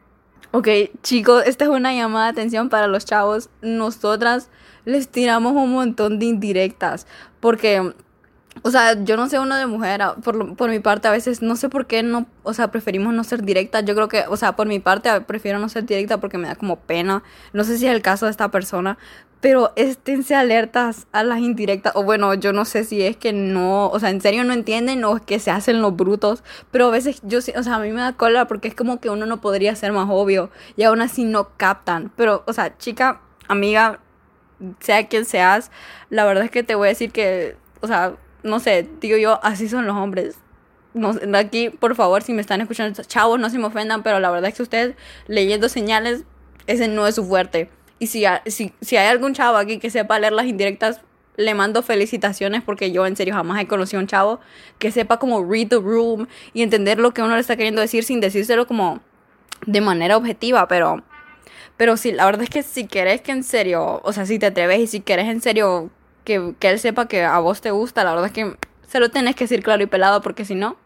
Ok, 0.51 0.67
chicos, 1.03 1.43
esta 1.45 1.65
es 1.65 1.69
una 1.69 1.93
llamada 1.93 2.25
de 2.25 2.31
atención 2.31 2.69
para 2.69 2.87
los 2.87 3.05
chavos. 3.05 3.51
Nosotras 3.61 4.49
les 4.83 5.07
tiramos 5.07 5.53
un 5.53 5.71
montón 5.71 6.17
de 6.17 6.25
indirectas. 6.25 7.05
Porque, 7.39 7.93
o 8.61 8.71
sea, 8.71 9.01
yo 9.03 9.17
no 9.17 9.27
sé 9.29 9.39
uno 9.39 9.55
de 9.55 9.65
mujer, 9.65 10.01
por, 10.23 10.55
por 10.55 10.69
mi 10.69 10.79
parte 10.79 11.07
a 11.07 11.11
veces 11.11 11.41
no 11.41 11.55
sé 11.55 11.69
por 11.69 11.85
qué 11.85 12.03
no, 12.03 12.27
o 12.43 12.53
sea, 12.53 12.69
preferimos 12.71 13.13
no 13.13 13.23
ser 13.23 13.43
directas. 13.43 13.85
Yo 13.85 13.95
creo 13.95 14.07
que, 14.07 14.25
o 14.27 14.37
sea, 14.37 14.55
por 14.55 14.67
mi 14.67 14.79
parte 14.79 15.09
prefiero 15.21 15.59
no 15.59 15.69
ser 15.69 15.85
directa 15.85 16.19
porque 16.19 16.37
me 16.37 16.47
da 16.47 16.55
como 16.55 16.77
pena. 16.77 17.23
No 17.53 17.63
sé 17.63 17.77
si 17.77 17.87
es 17.87 17.93
el 17.93 18.01
caso 18.01 18.25
de 18.25 18.31
esta 18.31 18.49
persona, 18.49 18.97
pero 19.41 19.71
esténse 19.75 20.35
alertas 20.35 21.07
a 21.11 21.23
las 21.23 21.39
indirectas. 21.39 21.95
O 21.95 22.03
bueno, 22.03 22.33
yo 22.33 22.53
no 22.53 22.65
sé 22.65 22.83
si 22.83 23.01
es 23.01 23.15
que 23.17 23.31
no, 23.33 23.87
o 23.89 23.99
sea, 23.99 24.09
en 24.09 24.21
serio 24.21 24.43
no 24.43 24.53
entienden 24.53 25.03
o 25.05 25.15
es 25.17 25.21
que 25.21 25.39
se 25.39 25.51
hacen 25.51 25.81
los 25.81 25.95
brutos. 25.95 26.43
Pero 26.71 26.87
a 26.87 26.91
veces 26.91 27.21
yo 27.23 27.39
o 27.39 27.63
sea, 27.63 27.75
a 27.75 27.79
mí 27.79 27.91
me 27.91 28.01
da 28.01 28.13
cola 28.13 28.47
porque 28.47 28.67
es 28.67 28.75
como 28.75 28.99
que 28.99 29.09
uno 29.09 29.25
no 29.25 29.41
podría 29.41 29.75
ser 29.75 29.93
más 29.93 30.07
obvio 30.09 30.49
y 30.75 30.83
aún 30.83 31.01
así 31.01 31.23
no 31.23 31.49
captan. 31.57 32.11
Pero, 32.15 32.43
o 32.47 32.53
sea, 32.53 32.77
chica, 32.77 33.21
amiga, 33.47 33.99
sea 34.79 35.07
quien 35.07 35.25
seas, 35.25 35.71
la 36.09 36.25
verdad 36.25 36.43
es 36.43 36.51
que 36.51 36.63
te 36.63 36.75
voy 36.75 36.87
a 36.87 36.89
decir 36.89 37.11
que, 37.11 37.55
o 37.81 37.87
sea, 37.87 38.15
no 38.43 38.59
sé, 38.59 38.87
digo 39.01 39.17
yo, 39.17 39.39
así 39.43 39.67
son 39.69 39.85
los 39.87 39.95
hombres. 39.95 40.35
No, 40.93 41.13
aquí, 41.35 41.69
por 41.69 41.95
favor, 41.95 42.23
si 42.23 42.33
me 42.33 42.41
están 42.41 42.61
escuchando, 42.61 43.03
chavos, 43.03 43.39
no 43.39 43.49
se 43.49 43.59
me 43.59 43.65
ofendan, 43.65 44.01
pero 44.03 44.19
la 44.19 44.31
verdad 44.31 44.49
es 44.49 44.55
que 44.55 44.63
ustedes 44.63 44.95
leyendo 45.27 45.69
señales, 45.69 46.23
ese 46.67 46.87
no 46.87 47.05
es 47.07 47.15
su 47.15 47.25
fuerte 47.25 47.69
y 47.99 48.07
si, 48.07 48.23
si, 48.47 48.73
si 48.81 48.97
hay 48.97 49.07
algún 49.07 49.33
chavo 49.33 49.57
aquí 49.57 49.77
que 49.77 49.89
sepa 49.89 50.17
leer 50.19 50.33
las 50.33 50.45
indirectas, 50.45 51.01
le 51.35 51.53
mando 51.53 51.83
felicitaciones 51.83 52.63
porque 52.63 52.91
yo 52.91 53.05
en 53.05 53.15
serio 53.15 53.33
jamás 53.33 53.61
he 53.61 53.67
conocido 53.67 53.99
a 53.99 54.01
un 54.01 54.07
chavo 54.07 54.39
que 54.77 54.91
sepa 54.91 55.19
como 55.19 55.43
read 55.43 55.67
the 55.67 55.77
room 55.77 56.27
y 56.53 56.63
entender 56.63 56.99
lo 56.99 57.13
que 57.13 57.21
uno 57.21 57.35
le 57.35 57.41
está 57.41 57.55
queriendo 57.55 57.81
decir 57.81 58.03
sin 58.03 58.19
decírselo 58.19 58.67
como 58.67 59.01
de 59.65 59.81
manera 59.81 60.17
objetiva, 60.17 60.67
pero 60.67 61.03
pero 61.77 61.95
sí, 61.95 62.11
la 62.11 62.25
verdad 62.25 62.43
es 62.43 62.49
que 62.49 62.61
si 62.61 62.87
quieres 62.87 63.21
que 63.21 63.31
en 63.31 63.43
serio, 63.43 64.01
o 64.03 64.11
sea, 64.11 64.25
si 64.25 64.37
te 64.37 64.47
atreves 64.47 64.79
y 64.81 64.87
si 64.87 64.99
quieres 64.99 65.27
en 65.27 65.41
serio 65.41 65.89
que, 66.29 66.69
él 66.69 66.79
sepa 66.79 67.07
que 67.07 67.23
a 67.23 67.39
vos 67.39 67.61
te 67.61 67.71
gusta, 67.71 68.03
la 68.03 68.11
verdad 68.11 68.27
es 68.27 68.33
que 68.33 68.55
se 68.87 68.99
lo 68.99 69.09
tienes 69.09 69.35
que 69.35 69.45
decir 69.45 69.63
claro 69.63 69.81
y 69.81 69.87
pelado 69.87 70.21
porque 70.21 70.45
si 70.45 70.53
no, 70.53 70.77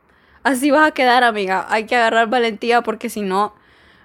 así 0.44 0.72
vas 0.72 0.88
a 0.88 0.92
quedar, 0.92 1.24
amiga. 1.24 1.66
Hay 1.70 1.86
que 1.86 1.96
agarrar 1.96 2.30
valentía 2.30 2.82
porque 2.82 3.10
si 3.10 3.22
no, 3.22 3.54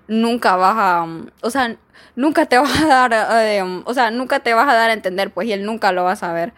nunca 0.09 0.57
vas 0.57 0.75
a, 0.77 1.07
o 1.43 1.51
sea, 1.51 1.77
nunca 2.17 2.47
te 2.47 2.59
vas 2.59 2.83
a 2.83 2.87
dar, 2.87 3.45
eh, 3.45 3.63
o 3.85 3.95
sea, 3.95 4.11
nunca 4.11 4.41
te 4.41 4.55
vas 4.55 4.69
a 4.69 4.75
dar 4.75 4.91
a 4.91 4.93
entender, 4.93 5.31
pues, 5.31 5.47
y 5.49 5.53
él 5.53 5.65
nunca 5.65 5.93
lo 5.93 6.05
va 6.05 6.13
a 6.13 6.17
saber. 6.17 6.53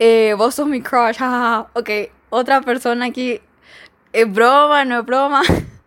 Eh, 0.00 0.34
vos 0.36 0.56
sos 0.56 0.66
mi 0.66 0.80
crush, 0.82 1.16
jajaja. 1.18 1.68
Ok, 1.74 1.90
otra 2.30 2.60
persona 2.62 3.06
aquí, 3.06 3.40
es 4.12 4.32
broma, 4.32 4.84
no 4.84 5.00
es 5.00 5.06
broma. 5.06 5.42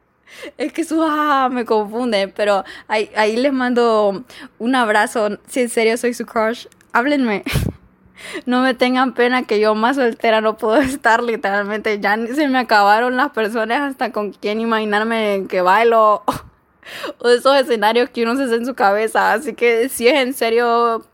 es 0.57 0.71
que 0.71 0.83
su 0.85 1.01
jajaja 1.01 1.49
me 1.49 1.65
confunde, 1.65 2.29
pero 2.29 2.63
ahí 2.87 3.35
les 3.35 3.51
mando 3.51 4.23
un 4.59 4.75
abrazo. 4.75 5.37
Si 5.47 5.61
en 5.61 5.69
serio 5.69 5.97
soy 5.97 6.13
su 6.13 6.25
crush, 6.25 6.67
háblenme. 6.93 7.43
no 8.45 8.61
me 8.61 8.73
tengan 8.73 9.13
pena 9.13 9.43
que 9.43 9.59
yo 9.59 9.75
más 9.75 9.95
soltera 9.95 10.41
no 10.41 10.57
puedo 10.57 10.77
estar 10.81 11.23
literalmente. 11.23 11.99
Ya 11.99 12.17
se 12.33 12.47
me 12.47 12.59
acabaron 12.59 13.17
las 13.17 13.31
personas 13.31 13.81
hasta 13.81 14.11
con 14.11 14.31
quién 14.31 14.61
imaginarme 14.61 15.45
que 15.49 15.61
bailo. 15.61 16.23
o 17.19 17.29
esos 17.29 17.55
escenarios 17.57 18.09
que 18.09 18.23
uno 18.23 18.35
se 18.35 18.43
hace 18.43 18.55
en 18.55 18.65
su 18.65 18.75
cabeza. 18.75 19.33
Así 19.33 19.53
que 19.53 19.89
si 19.89 20.07
es 20.07 20.15
en 20.15 20.33
serio, 20.33 21.05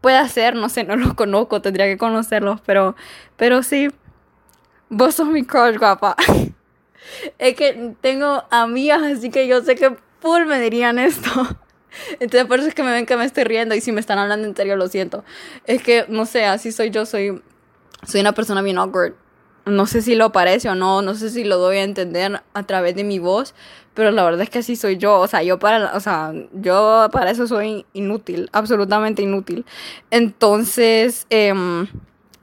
puede 0.00 0.28
ser, 0.28 0.54
no 0.56 0.68
sé, 0.68 0.84
no 0.84 0.96
los 0.96 1.14
conozco, 1.14 1.62
tendría 1.62 1.86
que 1.86 1.96
conocerlos, 1.96 2.60
pero, 2.66 2.96
pero 3.36 3.62
sí, 3.62 3.88
vos 4.88 5.14
sos 5.14 5.28
mi 5.28 5.44
crush, 5.44 5.78
guapa. 5.78 6.16
Es 7.38 7.56
que 7.56 7.94
tengo 8.00 8.44
amigas, 8.50 9.02
así 9.02 9.30
que 9.30 9.48
yo 9.48 9.62
sé 9.62 9.74
que 9.74 9.96
full 10.20 10.44
me 10.46 10.60
dirían 10.60 10.98
esto. 10.98 11.30
Entonces 12.20 12.46
por 12.46 12.58
eso 12.58 12.68
es 12.68 12.74
que 12.74 12.82
me 12.82 12.92
ven 12.92 13.06
que 13.06 13.16
me 13.16 13.24
estoy 13.24 13.44
riendo 13.44 13.74
y 13.74 13.80
si 13.80 13.92
me 13.92 14.00
están 14.00 14.18
hablando 14.18 14.46
en 14.46 14.56
serio 14.56 14.76
lo 14.76 14.88
siento. 14.88 15.24
Es 15.66 15.82
que, 15.82 16.06
no 16.08 16.26
sé, 16.26 16.44
así 16.44 16.72
soy 16.72 16.90
yo, 16.90 17.06
soy, 17.06 17.42
soy 18.06 18.20
una 18.20 18.32
persona 18.32 18.62
bien 18.62 18.78
awkward. 18.78 19.14
No 19.64 19.86
sé 19.86 20.02
si 20.02 20.16
lo 20.16 20.32
parece 20.32 20.68
o 20.68 20.74
no, 20.74 21.02
no 21.02 21.14
sé 21.14 21.30
si 21.30 21.44
lo 21.44 21.58
doy 21.58 21.76
a 21.76 21.84
entender 21.84 22.42
a 22.52 22.62
través 22.64 22.96
de 22.96 23.04
mi 23.04 23.20
voz, 23.20 23.54
pero 23.94 24.10
la 24.10 24.24
verdad 24.24 24.40
es 24.42 24.50
que 24.50 24.58
así 24.58 24.74
soy 24.74 24.96
yo. 24.96 25.20
O 25.20 25.28
sea, 25.28 25.42
yo 25.44 25.58
para, 25.60 25.94
o 25.94 26.00
sea, 26.00 26.32
yo 26.52 27.08
para 27.12 27.30
eso 27.30 27.46
soy 27.46 27.86
inútil, 27.92 28.50
absolutamente 28.52 29.22
inútil. 29.22 29.64
Entonces, 30.10 31.26
em, 31.30 31.86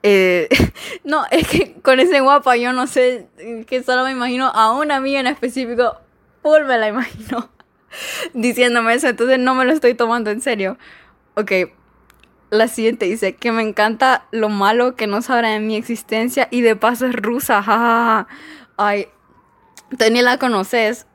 eh, 0.02 0.48
no, 1.04 1.24
es 1.30 1.46
que 1.48 1.74
con 1.82 2.00
ese 2.00 2.20
guapa 2.20 2.56
yo 2.56 2.72
no 2.72 2.86
sé, 2.86 3.28
que 3.66 3.82
solo 3.82 4.04
me 4.04 4.12
imagino 4.12 4.46
a 4.46 4.72
una 4.72 4.96
amiga 4.96 5.20
en 5.20 5.26
específico, 5.26 5.98
full 6.42 6.62
me 6.66 6.78
la 6.78 6.88
imagino 6.88 7.50
diciéndome 8.34 8.94
eso, 8.94 9.08
entonces 9.08 9.38
no 9.38 9.54
me 9.54 9.64
lo 9.64 9.72
estoy 9.72 9.94
tomando 9.94 10.30
en 10.30 10.40
serio. 10.40 10.78
Ok, 11.34 11.52
la 12.50 12.68
siguiente 12.68 13.06
dice 13.06 13.36
que 13.36 13.52
me 13.52 13.62
encanta 13.62 14.26
lo 14.32 14.48
malo 14.48 14.96
que 14.96 15.06
no 15.06 15.22
sabrá 15.22 15.50
de 15.50 15.60
mi 15.60 15.76
existencia 15.76 16.48
y 16.50 16.60
de 16.62 16.76
paso 16.76 17.06
es 17.06 17.14
rusa. 17.14 18.26
Ay, 18.76 19.06
tú 19.90 20.04
ni 20.10 20.22
la 20.22 20.38
conoces. 20.38 21.06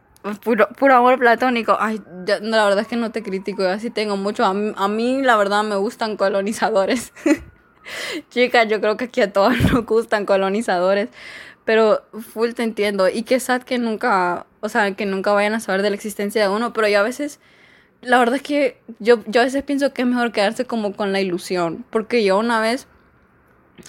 Puro, 0.44 0.68
puro 0.70 0.96
amor 0.96 1.20
platónico. 1.20 1.78
Ay, 1.80 2.02
la 2.26 2.66
verdad 2.66 2.80
es 2.80 2.88
que 2.88 2.96
no 2.96 3.12
te 3.12 3.22
critico, 3.22 3.62
yo 3.62 3.70
así 3.70 3.92
tengo 3.92 4.18
mucho. 4.18 4.44
A 4.44 4.54
mí, 4.54 4.74
a 4.76 4.88
mí 4.88 5.22
la 5.22 5.38
verdad 5.38 5.64
me 5.64 5.76
gustan 5.76 6.18
colonizadores. 6.18 7.14
Chicas, 8.30 8.68
yo 8.68 8.82
creo 8.82 8.98
que 8.98 9.06
aquí 9.06 9.22
a 9.22 9.32
todos 9.32 9.54
nos 9.72 9.86
gustan 9.86 10.26
colonizadores. 10.26 11.10
Pero 11.66 12.04
full 12.34 12.52
te 12.52 12.64
entiendo. 12.64 13.10
Y 13.10 13.24
qué 13.24 13.40
sad 13.40 13.64
que 13.64 13.80
nunca, 13.80 14.46
o 14.62 14.70
sea, 14.70 14.92
que 14.96 15.06
nunca 15.06 15.34
vayan 15.34 15.56
a 15.56 15.60
saber 15.60 15.82
de 15.82 15.90
la 15.90 15.96
existencia 15.96 16.42
de 16.42 16.50
uno. 16.50 16.74
Pero 16.74 16.88
yo 16.88 17.00
a 17.00 17.04
veces, 17.04 17.40
la 18.02 18.20
verdad 18.20 18.36
es 18.36 18.44
que 18.44 18.80
yo, 19.00 19.24
yo 19.26 19.42
a 19.42 19.46
veces 19.46 19.64
pienso 19.64 19.92
que 19.94 20.04
es 20.04 20.08
mejor 20.08 20.32
quedarse 20.32 20.66
como 20.66 20.94
con 20.96 21.12
la 21.12 21.22
ilusión. 21.22 21.84
Porque 21.90 22.24
yo 22.24 22.38
una 22.38 22.62
vez, 22.62 22.88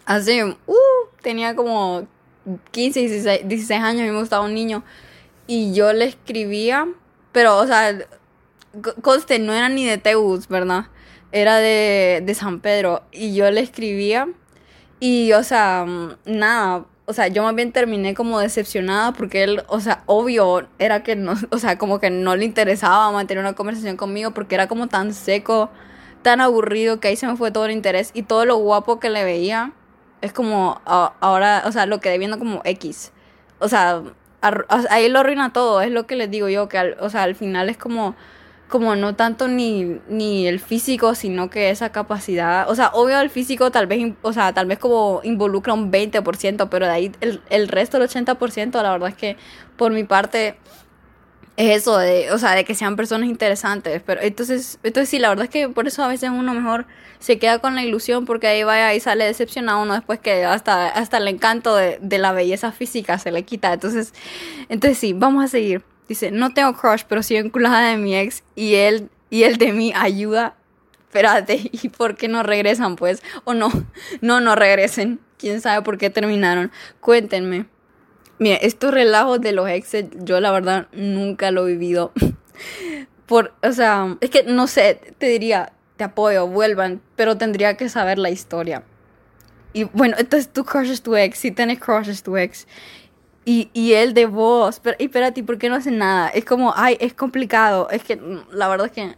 hace, 0.07 0.45
uh, 0.45 0.77
tenía 1.21 1.55
como 1.55 2.09
15, 2.71 3.01
16, 3.01 3.41
16 3.49 3.81
años 3.83 4.09
y 4.09 4.11
me 4.11 4.19
gustaba 4.19 4.45
un 4.45 4.55
niño. 4.55 4.83
Y 5.47 5.75
yo 5.75 5.93
le 5.93 6.07
escribía, 6.07 6.89
pero, 7.33 7.59
o 7.59 7.67
sea, 7.67 7.97
conste, 9.03 9.39
no 9.39 9.53
era 9.53 9.69
ni 9.69 9.85
de 9.87 9.99
Teus, 9.99 10.49
¿verdad? 10.49 10.87
Era 11.33 11.57
de, 11.59 12.23
de 12.25 12.35
San 12.35 12.61
Pedro. 12.61 13.03
Y 13.13 13.35
yo 13.35 13.51
le 13.51 13.61
escribía. 13.61 14.29
Y, 14.99 15.33
o 15.33 15.43
sea, 15.43 15.85
nada, 16.25 16.87
o 17.07 17.13
sea, 17.13 17.29
yo 17.29 17.43
más 17.45 17.55
bien 17.55 17.73
terminé 17.73 18.15
como 18.15 18.41
decepcionada 18.41 19.13
porque 19.13 19.45
él, 19.45 19.63
o 19.69 19.81
sea, 19.81 20.03
obvio 20.07 20.67
era 20.79 21.03
que 21.03 21.17
no, 21.17 21.35
o 21.51 21.59
sea, 21.59 21.79
como 21.79 22.01
que 22.01 22.11
no 22.11 22.37
le 22.37 22.45
interesaba 22.45 23.11
mantener 23.13 23.43
una 23.43 23.55
conversación 23.55 23.97
conmigo 23.97 24.33
porque 24.33 24.57
era 24.57 24.67
como 24.67 24.89
tan 24.89 25.15
seco, 25.15 25.71
tan 26.23 26.41
aburrido 26.41 27.01
que 27.01 27.09
ahí 27.09 27.17
se 27.17 27.27
me 27.27 27.37
fue 27.37 27.53
todo 27.53 27.67
el 27.67 27.73
interés 27.73 28.11
y 28.13 28.23
todo 28.23 28.45
lo 28.45 28.57
guapo 28.57 28.99
que 29.01 29.11
le 29.11 29.25
veía 29.25 29.73
es 30.21 30.33
como 30.33 30.81
ahora, 30.85 31.63
o 31.67 31.73
sea, 31.73 31.87
lo 31.87 32.01
quedé 32.01 32.19
viendo 32.19 32.39
como 32.39 32.61
X. 32.65 33.13
O 33.61 33.69
sea, 33.69 34.03
ahí 34.91 35.09
lo 35.09 35.21
arruina 35.21 35.53
todo, 35.53 35.81
es 35.83 35.91
lo 35.91 36.07
que 36.07 36.17
les 36.17 36.31
digo 36.31 36.49
yo, 36.49 36.69
que 36.69 36.97
o 37.01 37.11
sea, 37.11 37.23
al 37.23 37.35
final 37.35 37.69
es 37.69 37.77
como 37.77 38.17
como 38.69 38.97
no 38.97 39.15
tanto 39.15 39.47
ni, 39.49 40.01
ni 40.09 40.47
el 40.49 40.59
físico, 40.59 41.15
sino 41.15 41.51
que 41.51 41.71
esa 41.71 41.93
capacidad, 41.93 42.69
o 42.69 42.75
sea, 42.75 42.91
obvio 42.95 43.21
el 43.21 43.31
físico 43.31 43.71
tal 43.71 43.87
vez, 43.87 44.15
o 44.23 44.33
sea, 44.33 44.53
tal 44.53 44.67
vez 44.67 44.79
como 44.79 45.21
involucra 45.23 45.73
un 45.73 45.93
20%, 45.93 46.69
pero 46.69 46.87
de 46.87 46.93
ahí 46.93 47.13
el, 47.21 47.41
el 47.51 47.69
resto, 47.69 47.97
el 47.97 48.09
80%, 48.09 48.83
la 48.83 48.93
verdad 48.93 49.09
es 49.11 49.15
que 49.15 49.37
por 49.77 49.93
mi 49.93 50.05
parte 50.05 50.59
es 51.57 51.83
eso, 51.83 51.97
de, 51.97 52.33
o 52.33 52.39
sea, 52.39 52.55
de 52.55 52.65
que 52.65 52.75
sean 52.75 52.97
personas 52.97 53.29
interesantes, 53.29 54.03
pero 54.05 54.21
entonces, 54.21 54.79
entonces 54.83 55.09
sí, 55.09 55.19
la 55.19 55.29
verdad 55.29 55.45
es 55.45 55.51
que 55.51 55.69
por 55.69 55.87
eso 55.87 56.03
a 56.03 56.09
veces 56.09 56.31
uno 56.31 56.53
mejor 56.53 56.87
se 57.19 57.39
queda 57.39 57.61
con 57.61 57.75
la 57.77 57.83
ilusión 57.85 58.27
porque 58.27 58.49
ahí 58.49 58.63
vaya 58.65 58.93
y 58.95 59.01
sale 59.01 59.25
decepcionado 59.25 59.83
uno 59.83 59.95
después 59.95 60.19
que 60.19 60.45
hasta, 60.45 60.89
hasta 60.89 61.17
el 61.19 61.29
encanto 61.29 61.75
de, 61.77 61.99
de 62.03 62.19
la 62.19 62.33
belleza 62.33 62.73
física 62.73 63.19
se 63.19 63.31
le 63.31 63.45
quita, 63.45 63.73
entonces, 63.73 64.13
entonces 64.69 64.99
sí, 64.99 65.13
vamos 65.15 65.45
a 65.45 65.49
seguir. 65.49 65.83
Dice, 66.09 66.31
no 66.31 66.55
tengo 66.55 66.75
crush, 66.75 67.03
pero 67.09 67.23
sí 67.23 67.41
vinculada 67.41 67.91
de 67.91 67.97
mi 67.97 68.17
ex 68.17 68.45
y 68.55 68.75
él, 68.75 69.11
y 69.31 69.43
él 69.43 69.57
de 69.59 69.73
mí 69.73 69.93
ayuda. 69.95 70.57
Espérate, 71.09 71.61
¿y 71.73 71.89
por 71.89 72.17
qué 72.17 72.29
no 72.29 72.43
regresan 72.43 72.97
pues? 72.97 73.23
O 73.45 73.55
no, 73.55 73.71
no, 74.21 74.41
no 74.41 74.55
regresen. 74.55 75.21
¿Quién 75.39 75.61
sabe 75.61 75.83
por 75.83 75.99
qué 75.99 76.11
terminaron? 76.11 76.71
Cuéntenme. 77.01 77.67
Mira, 78.39 78.57
estos 78.57 78.93
relajos 78.93 79.41
de 79.41 79.53
los 79.53 79.69
exes, 79.69 80.07
yo 80.17 80.41
la 80.41 80.51
verdad 80.53 80.89
nunca 80.93 81.51
lo 81.51 81.67
he 81.67 81.73
vivido. 81.73 82.13
Por, 83.27 83.55
o 83.63 83.73
sea, 83.73 84.17
es 84.21 84.31
que 84.31 84.45
no 84.45 84.67
sé, 84.67 85.01
te 85.19 85.27
diría, 85.27 85.73
te 85.97 86.05
apoyo, 86.05 86.47
vuelvan, 86.47 87.01
pero 87.17 87.37
tendría 87.37 87.77
que 87.77 87.89
saber 87.89 88.19
la 88.19 88.31
historia. 88.31 88.85
Y 89.73 89.85
bueno, 89.85 90.17
entonces 90.19 90.53
tu 90.53 90.65
crush 90.65 90.91
es 90.91 91.03
tu 91.03 91.17
ex, 91.17 91.39
si 91.39 91.51
tienes 91.51 91.79
crush 91.79 92.09
es 92.09 92.23
tu 92.23 92.37
ex. 92.37 92.67
Y, 93.47 93.71
y 93.73 93.95
él 93.95 94.13
de 94.13 94.27
voz, 94.27 94.81
pero, 94.81 94.97
y 94.99 95.05
espérate, 95.05 95.43
¿por 95.45 95.57
qué 95.57 95.71
no 95.71 95.77
hace 95.77 95.93
nada? 95.93 96.29
Es 96.29 96.45
como, 96.45 96.75
ay, 96.77 96.99
es 97.01 97.15
complicado. 97.15 97.89
Es 97.91 98.03
que 98.03 98.17
mm, 98.17 98.49
la 98.51 98.69
verdad 98.69 98.89
es 98.89 98.93
que 98.93 99.17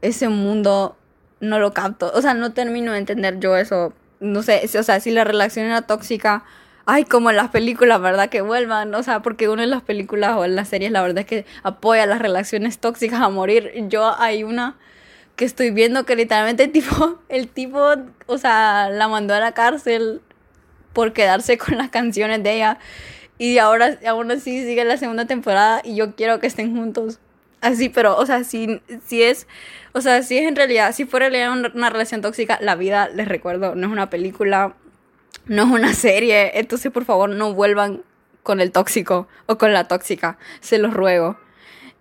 ese 0.00 0.28
mundo 0.28 0.96
no 1.40 1.58
lo 1.58 1.74
capto. 1.74 2.10
O 2.14 2.22
sea, 2.22 2.34
no 2.34 2.52
termino 2.52 2.92
de 2.92 2.98
entender 2.98 3.40
yo 3.40 3.56
eso. 3.56 3.92
No 4.20 4.42
sé, 4.42 4.62
o 4.78 4.82
sea, 4.82 5.00
si 5.00 5.10
la 5.10 5.24
relación 5.24 5.66
era 5.66 5.82
tóxica, 5.82 6.44
ay, 6.86 7.04
como 7.04 7.30
en 7.30 7.36
las 7.36 7.50
películas, 7.50 8.00
¿verdad? 8.00 8.28
Que 8.30 8.40
vuelvan, 8.42 8.94
o 8.94 9.02
sea, 9.02 9.22
porque 9.22 9.48
uno 9.48 9.62
en 9.62 9.70
las 9.70 9.82
películas 9.82 10.36
o 10.36 10.44
en 10.44 10.56
las 10.56 10.68
series, 10.68 10.92
la 10.92 11.02
verdad 11.02 11.18
es 11.18 11.26
que 11.26 11.44
apoya 11.62 12.06
las 12.06 12.20
relaciones 12.20 12.78
tóxicas 12.78 13.20
a 13.20 13.28
morir. 13.28 13.72
Yo 13.88 14.14
hay 14.18 14.44
una 14.44 14.76
que 15.36 15.44
estoy 15.44 15.70
viendo 15.70 16.04
que 16.04 16.16
literalmente 16.16 16.68
tipo, 16.68 17.18
el 17.28 17.48
tipo, 17.48 17.94
o 18.26 18.38
sea, 18.38 18.88
la 18.90 19.08
mandó 19.08 19.34
a 19.34 19.40
la 19.40 19.52
cárcel 19.52 20.22
por 20.92 21.12
quedarse 21.12 21.58
con 21.58 21.76
las 21.76 21.90
canciones 21.90 22.42
de 22.42 22.54
ella. 22.54 22.78
Y 23.38 23.58
ahora 23.58 23.98
aún 24.06 24.30
así 24.30 24.64
sigue 24.64 24.84
la 24.84 24.96
segunda 24.96 25.26
temporada 25.26 25.80
y 25.84 25.96
yo 25.96 26.14
quiero 26.14 26.40
que 26.40 26.46
estén 26.46 26.76
juntos. 26.76 27.18
Así, 27.60 27.88
pero, 27.88 28.16
o 28.16 28.26
sea, 28.26 28.44
si, 28.44 28.80
si 29.06 29.22
es, 29.22 29.46
o 29.92 30.00
sea, 30.00 30.22
si 30.22 30.36
es 30.36 30.46
en 30.46 30.54
realidad, 30.54 30.94
si 30.94 31.06
fuera 31.06 31.28
una, 31.50 31.72
una 31.74 31.90
relación 31.90 32.20
tóxica, 32.20 32.58
la 32.60 32.76
vida, 32.76 33.08
les 33.08 33.26
recuerdo, 33.26 33.74
no 33.74 33.86
es 33.86 33.92
una 33.92 34.10
película, 34.10 34.74
no 35.46 35.62
es 35.62 35.68
una 35.70 35.94
serie, 35.94 36.58
entonces 36.58 36.92
por 36.92 37.04
favor 37.04 37.30
no 37.30 37.54
vuelvan 37.54 38.02
con 38.42 38.60
el 38.60 38.70
tóxico 38.70 39.28
o 39.46 39.56
con 39.58 39.72
la 39.72 39.88
tóxica, 39.88 40.38
se 40.60 40.78
los 40.78 40.92
ruego. 40.92 41.38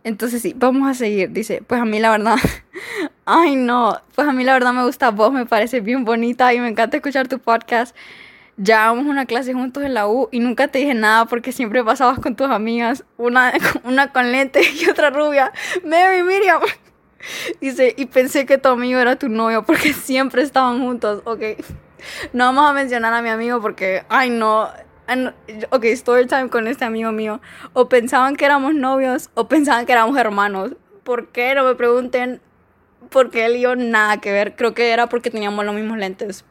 Entonces 0.04 0.42
sí, 0.42 0.54
vamos 0.56 0.90
a 0.90 0.94
seguir. 0.94 1.32
Dice, 1.32 1.64
pues 1.66 1.82
a 1.82 1.86
mí 1.86 2.00
la 2.00 2.12
verdad, 2.12 2.36
ay 3.26 3.56
no, 3.56 4.00
pues 4.16 4.28
a 4.28 4.34
mí 4.34 4.44
la 4.44 4.54
verdad 4.54 4.74
me 4.74 4.84
gusta 4.84 5.12
vos, 5.12 5.32
me 5.32 5.46
parece 5.46 5.80
bien 5.80 6.04
bonita 6.04 6.54
y 6.54 6.60
me 6.60 6.68
encanta 6.68 6.98
escuchar 6.98 7.28
tu 7.28 7.40
podcast 7.40 7.96
llevábamos 8.58 9.06
una 9.06 9.26
clase 9.26 9.54
juntos 9.54 9.84
en 9.84 9.94
la 9.94 10.08
U 10.08 10.30
y 10.32 10.40
nunca 10.40 10.68
te 10.68 10.80
dije 10.80 10.94
nada 10.94 11.26
porque 11.26 11.52
siempre 11.52 11.84
pasabas 11.84 12.20
con 12.20 12.36
tus 12.36 12.50
amigas, 12.50 13.04
una, 13.18 13.54
una 13.84 14.12
con 14.12 14.32
lentes 14.32 14.82
y 14.82 14.90
otra 14.90 15.10
rubia. 15.10 15.52
Mary, 15.84 16.24
Miriam. 16.24 16.62
Dice, 17.62 17.94
y 17.98 18.06
pensé 18.08 18.46
que 18.46 18.58
tu 18.58 18.70
amigo 18.70 19.00
era 19.00 19.16
tu 19.16 19.30
novio 19.30 19.64
porque 19.64 19.94
siempre 19.94 20.42
estaban 20.42 20.80
juntos. 20.82 21.22
Ok, 21.26 21.42
no 22.34 22.46
vamos 22.46 22.70
a 22.70 22.74
mencionar 22.74 23.14
a 23.14 23.22
mi 23.22 23.30
amigo 23.30 23.62
porque, 23.62 24.04
ay 24.10 24.30
no. 24.30 24.70
Ok, 25.70 25.84
story 25.86 26.28
time 26.28 26.50
con 26.50 26.68
este 26.68 26.86
amigo 26.86 27.12
mío. 27.12 27.42
O 27.74 27.90
pensaban 27.90 28.36
que 28.36 28.46
éramos 28.46 28.74
novios 28.74 29.30
o 29.34 29.48
pensaban 29.48 29.86
que 29.86 29.94
éramos 29.94 30.18
hermanos. 30.18 30.76
¿Por 31.04 31.28
qué? 31.30 31.56
No 31.56 31.64
me 31.64 31.76
pregunten. 31.76 32.42
Porque 33.10 33.46
él 33.46 33.58
y 33.58 33.62
yo 33.62 33.76
nada 33.76 34.18
que 34.22 34.32
ver. 34.32 34.56
Creo 34.56 34.74
que 34.74 34.92
era 34.92 35.08
porque 35.08 35.30
teníamos 35.30 35.66
los 35.66 35.76
mismos 35.76 35.98
lentes. 35.98 36.46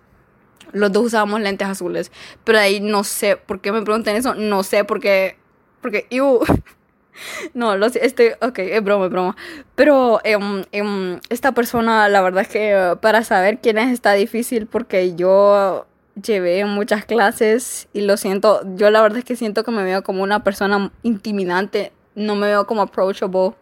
Los 0.73 0.93
dos 0.93 1.07
usábamos 1.07 1.41
lentes 1.41 1.69
azules. 1.69 2.11
Pero 2.45 2.59
ahí 2.59 2.81
no 2.81 3.05
sé 3.05 3.37
por 3.37 3.61
qué 3.61 3.73
me 3.73 3.83
preguntan 3.83 4.17
eso. 4.17 4.35
No 4.35 4.63
sé 4.63 4.85
por 4.85 5.01
qué. 5.01 5.37
Porque, 5.81 6.07
No, 7.55 7.77
lo 7.77 7.87
estoy, 7.87 8.31
ok, 8.41 8.59
es 8.59 8.83
broma, 8.83 9.07
es 9.07 9.11
broma. 9.11 9.37
Pero 9.75 10.21
em, 10.25 11.21
esta 11.29 11.53
persona, 11.53 12.09
la 12.09 12.23
verdad 12.23 12.43
es 12.43 12.49
que 12.49 12.97
para 13.01 13.23
saber 13.25 13.59
quién 13.61 13.79
es 13.79 13.93
está 13.93 14.13
difícil 14.15 14.67
porque 14.67 15.15
yo 15.15 15.87
llevé 16.21 16.65
muchas 16.65 17.05
clases 17.05 17.89
y 17.93 18.03
lo 18.03 18.17
siento, 18.17 18.63
yo 18.77 18.91
la 18.91 19.03
verdad 19.03 19.19
es 19.19 19.25
que 19.25 19.37
siento 19.37 19.65
que 19.65 19.71
me 19.71 19.83
veo 19.85 20.03
como 20.03 20.23
una 20.23 20.45
persona 20.45 20.91
intimidante, 21.03 21.93
no 22.15 22.35
me 22.37 22.47
veo 22.47 22.67
como 22.67 22.83
approachable. 22.83 23.53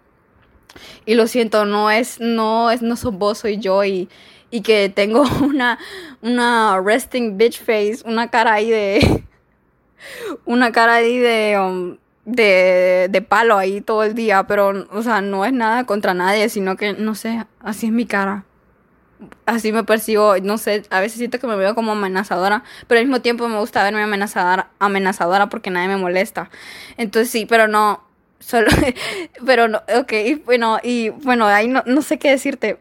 Y 1.04 1.14
lo 1.14 1.26
siento, 1.26 1.64
no 1.64 1.90
es, 1.90 2.20
no 2.20 2.70
es, 2.70 2.82
no 2.82 2.96
sos 2.96 3.12
vos, 3.12 3.38
soy 3.38 3.58
yo 3.58 3.84
y, 3.84 4.08
y 4.50 4.62
que 4.62 4.88
tengo 4.88 5.22
una, 5.42 5.78
una 6.22 6.80
resting 6.80 7.36
bitch 7.36 7.60
face, 7.62 7.98
una 8.04 8.28
cara 8.30 8.54
ahí 8.54 8.70
de, 8.70 9.24
una 10.44 10.72
cara 10.72 10.94
ahí 10.94 11.18
de, 11.18 11.58
um, 11.58 11.96
de, 12.24 13.08
de 13.10 13.22
palo 13.22 13.56
ahí 13.56 13.80
todo 13.80 14.04
el 14.04 14.14
día, 14.14 14.46
pero, 14.46 14.86
o 14.90 15.02
sea, 15.02 15.20
no 15.20 15.44
es 15.44 15.52
nada 15.52 15.84
contra 15.84 16.14
nadie, 16.14 16.48
sino 16.48 16.76
que, 16.76 16.92
no 16.92 17.14
sé, 17.14 17.44
así 17.60 17.86
es 17.86 17.92
mi 17.92 18.06
cara. 18.06 18.44
así 19.46 19.72
me 19.72 19.84
percibo, 19.84 20.36
no 20.38 20.58
sé, 20.58 20.82
a 20.90 21.00
veces 21.00 21.18
siento 21.18 21.38
que 21.38 21.46
me 21.46 21.56
veo 21.56 21.74
como 21.74 21.92
amenazadora, 21.92 22.64
pero 22.86 23.00
al 23.00 23.06
mismo 23.06 23.20
tiempo 23.22 23.48
me 23.48 23.58
gusta 23.58 23.82
verme 23.82 24.02
amenazadora, 24.02 24.70
amenazadora 24.78 25.48
porque 25.48 25.70
nadie 25.70 25.88
me 25.88 25.96
molesta. 25.96 26.50
Entonces 26.96 27.30
sí, 27.30 27.46
pero 27.46 27.68
no, 27.68 28.02
solo, 28.38 28.68
pero 29.46 29.68
no, 29.68 29.82
ok, 29.98 30.12
bueno, 30.44 30.78
y 30.82 31.10
bueno, 31.10 31.46
ahí 31.46 31.68
no, 31.68 31.82
no 31.86 32.02
sé 32.02 32.18
qué 32.18 32.30
decirte. 32.30 32.78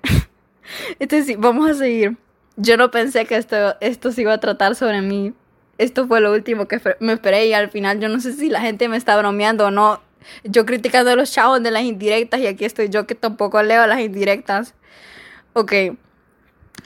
Entonces 1.00 1.28
sí, 1.28 1.36
vamos 1.36 1.70
a 1.70 1.74
seguir. 1.74 2.18
Yo 2.56 2.78
no 2.78 2.92
pensé 2.92 3.26
que 3.26 3.38
esto, 3.38 3.76
esto 3.80 4.12
se 4.12 4.22
iba 4.22 4.34
a 4.34 4.40
tratar 4.40 4.76
sobre 4.76 5.02
mí. 5.02 5.34
Esto 5.78 6.08
fue 6.08 6.20
lo 6.20 6.34
último 6.34 6.68
que 6.68 6.82
me 7.00 7.14
esperé 7.14 7.48
y 7.48 7.54
al 7.54 7.70
final 7.70 8.02
yo 8.02 8.10
no 8.10 8.20
sé 8.20 8.34
si 8.34 8.50
la 8.50 8.60
gente 8.60 8.90
me 8.90 8.98
está 8.98 9.18
bromeando 9.18 9.68
o 9.68 9.72
no. 9.72 10.02
Yo 10.44 10.66
criticando 10.66 11.12
a 11.12 11.16
los 11.16 11.32
chavos 11.32 11.64
de 11.64 11.72
las 11.72 11.84
indirectas 11.84 12.42
y 12.42 12.48
aquí 12.48 12.66
estoy 12.66 12.90
yo 12.90 13.08
que 13.08 13.16
tampoco 13.16 13.64
leo 13.64 13.88
las 13.88 14.02
indirectas. 14.02 14.74
Ok. 15.54 15.74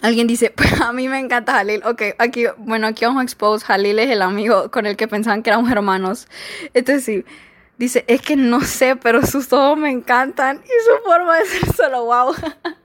Alguien 0.01 0.27
dice, 0.27 0.51
pues 0.55 0.79
a 0.79 0.93
mí 0.93 1.07
me 1.09 1.19
encanta 1.19 1.53
Jalil. 1.53 1.81
Ok, 1.85 2.03
aquí, 2.19 2.45
bueno, 2.57 2.87
aquí 2.87 3.05
vamos 3.05 3.21
a 3.21 3.23
expose. 3.23 3.65
Jalil 3.65 3.97
es 3.99 4.11
el 4.11 4.21
amigo 4.21 4.69
con 4.69 4.85
el 4.85 4.95
que 4.95 5.07
pensaban 5.07 5.41
que 5.41 5.49
éramos 5.49 5.71
hermanos. 5.71 6.27
Entonces 6.73 7.03
sí, 7.03 7.25
dice, 7.77 8.05
es 8.07 8.21
que 8.21 8.35
no 8.35 8.61
sé, 8.61 8.95
pero 8.95 9.25
sus 9.25 9.51
ojos 9.53 9.77
me 9.77 9.89
encantan 9.89 10.61
y 10.63 10.69
su 10.85 11.03
forma 11.03 11.39
de 11.39 11.45
ser 11.45 11.73
solo 11.73 12.05
wow. 12.05 12.35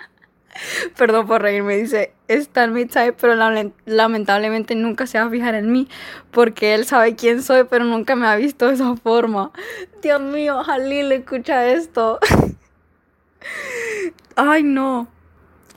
Perdón 0.97 1.27
por 1.27 1.43
reírme, 1.43 1.77
dice, 1.77 2.13
está 2.27 2.65
en 2.65 2.73
mi 2.73 2.87
type, 2.87 3.15
pero 3.15 3.35
lamentablemente 3.87 4.75
nunca 4.75 5.07
se 5.07 5.19
va 5.19 5.25
a 5.25 5.31
fijar 5.31 5.55
en 5.55 5.71
mí, 5.71 5.89
porque 6.31 6.75
él 6.75 6.85
sabe 6.85 7.17
quién 7.17 7.43
soy, 7.43 7.65
pero 7.65 7.85
nunca 7.85 8.17
me 8.17 8.27
ha 8.27 8.37
visto 8.37 8.69
de 8.69 8.75
esa 8.75 8.97
forma. 8.97 9.53
Dios 10.03 10.21
mío, 10.21 10.63
Jalil, 10.63 11.13
escucha 11.13 11.69
esto. 11.69 12.19
Ay, 14.37 14.63
no. 14.63 15.09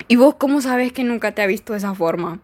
¿Y 0.08 0.16
vos 0.16 0.36
cómo 0.36 0.62
sabes 0.62 0.94
que 0.94 1.04
nunca 1.04 1.32
te 1.32 1.42
ha 1.42 1.48
visto 1.48 1.74
de 1.74 1.80
esa 1.80 1.96
forma? 1.96 2.40